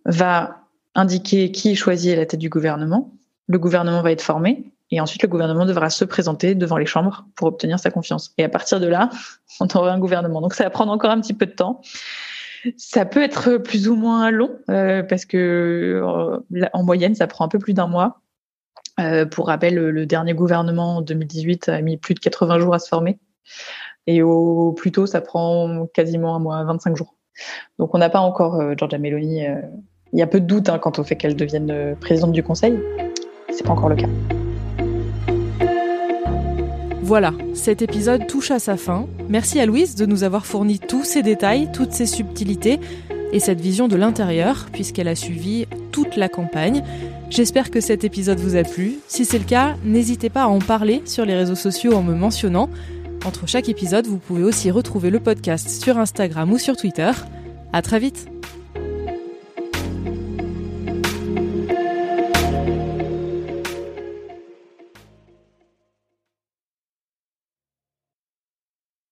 va 0.04 0.60
indiquer 0.94 1.52
qui 1.52 1.74
choisit 1.76 2.14
à 2.14 2.16
la 2.16 2.26
tête 2.26 2.40
du 2.40 2.48
gouvernement. 2.48 3.12
Le 3.48 3.58
gouvernement 3.58 4.02
va 4.02 4.12
être 4.12 4.22
formé 4.22 4.72
et 4.90 5.00
ensuite 5.00 5.22
le 5.22 5.28
gouvernement 5.28 5.66
devra 5.66 5.90
se 5.90 6.04
présenter 6.04 6.54
devant 6.54 6.76
les 6.76 6.86
chambres 6.86 7.26
pour 7.36 7.48
obtenir 7.48 7.78
sa 7.78 7.90
confiance. 7.90 8.32
Et 8.38 8.44
à 8.44 8.48
partir 8.48 8.80
de 8.80 8.86
là, 8.86 9.10
on 9.60 9.66
aura 9.74 9.92
un 9.92 9.98
gouvernement. 9.98 10.40
Donc 10.40 10.54
ça 10.54 10.64
va 10.64 10.70
prendre 10.70 10.92
encore 10.92 11.10
un 11.10 11.20
petit 11.20 11.34
peu 11.34 11.46
de 11.46 11.52
temps. 11.52 11.80
Ça 12.76 13.06
peut 13.06 13.22
être 13.22 13.56
plus 13.56 13.88
ou 13.88 13.94
moins 13.94 14.30
long 14.30 14.50
euh, 14.68 15.02
parce 15.02 15.24
que 15.24 16.02
euh, 16.04 16.66
en 16.72 16.82
moyenne, 16.82 17.14
ça 17.14 17.26
prend 17.26 17.44
un 17.44 17.48
peu 17.48 17.58
plus 17.58 17.72
d'un 17.72 17.86
mois. 17.86 18.20
Euh, 18.98 19.24
pour 19.24 19.46
rappel, 19.46 19.76
le, 19.76 20.06
dernier 20.06 20.34
gouvernement 20.34 20.96
en 20.96 21.02
2018 21.02 21.70
a 21.70 21.80
mis 21.80 21.96
plus 21.96 22.14
de 22.14 22.20
80 22.20 22.58
jours 22.58 22.74
à 22.74 22.78
se 22.78 22.88
former. 22.88 23.18
Et 24.06 24.22
au 24.22 24.72
plus 24.72 24.92
tôt, 24.92 25.06
ça 25.06 25.20
prend 25.20 25.86
quasiment 25.94 26.34
un 26.34 26.38
mois, 26.38 26.62
25 26.64 26.96
jours. 26.96 27.14
Donc 27.78 27.94
on 27.94 27.98
n'a 27.98 28.10
pas 28.10 28.20
encore 28.20 28.76
Giorgia 28.76 28.98
Meloni. 28.98 29.44
Il 30.12 30.18
y 30.18 30.22
a 30.22 30.26
peu 30.26 30.40
de 30.40 30.46
doute 30.46 30.68
hein, 30.68 30.78
quant 30.78 30.92
au 30.98 31.04
fait 31.04 31.16
qu'elle 31.16 31.36
devienne 31.36 31.96
présidente 32.00 32.32
du 32.32 32.42
Conseil. 32.42 32.78
C'est 33.50 33.64
pas 33.64 33.72
encore 33.72 33.88
le 33.88 33.96
cas. 33.96 34.08
Voilà, 37.10 37.32
cet 37.54 37.82
épisode 37.82 38.28
touche 38.28 38.52
à 38.52 38.60
sa 38.60 38.76
fin. 38.76 39.08
Merci 39.28 39.58
à 39.58 39.66
Louise 39.66 39.96
de 39.96 40.06
nous 40.06 40.22
avoir 40.22 40.46
fourni 40.46 40.78
tous 40.78 41.02
ces 41.02 41.24
détails, 41.24 41.68
toutes 41.72 41.90
ces 41.90 42.06
subtilités 42.06 42.78
et 43.32 43.40
cette 43.40 43.60
vision 43.60 43.88
de 43.88 43.96
l'intérieur, 43.96 44.68
puisqu'elle 44.72 45.08
a 45.08 45.16
suivi 45.16 45.66
toute 45.90 46.14
la 46.14 46.28
campagne. 46.28 46.84
J'espère 47.28 47.72
que 47.72 47.80
cet 47.80 48.04
épisode 48.04 48.38
vous 48.38 48.54
a 48.54 48.62
plu. 48.62 48.98
Si 49.08 49.24
c'est 49.24 49.40
le 49.40 49.44
cas, 49.44 49.74
n'hésitez 49.82 50.30
pas 50.30 50.44
à 50.44 50.46
en 50.46 50.60
parler 50.60 51.02
sur 51.04 51.24
les 51.24 51.34
réseaux 51.34 51.56
sociaux 51.56 51.94
en 51.94 52.04
me 52.04 52.14
mentionnant. 52.14 52.70
Entre 53.24 53.48
chaque 53.48 53.68
épisode, 53.68 54.06
vous 54.06 54.18
pouvez 54.18 54.44
aussi 54.44 54.70
retrouver 54.70 55.10
le 55.10 55.18
podcast 55.18 55.68
sur 55.68 55.98
Instagram 55.98 56.52
ou 56.52 56.58
sur 56.58 56.76
Twitter. 56.76 57.10
À 57.72 57.82
très 57.82 57.98
vite! 57.98 58.28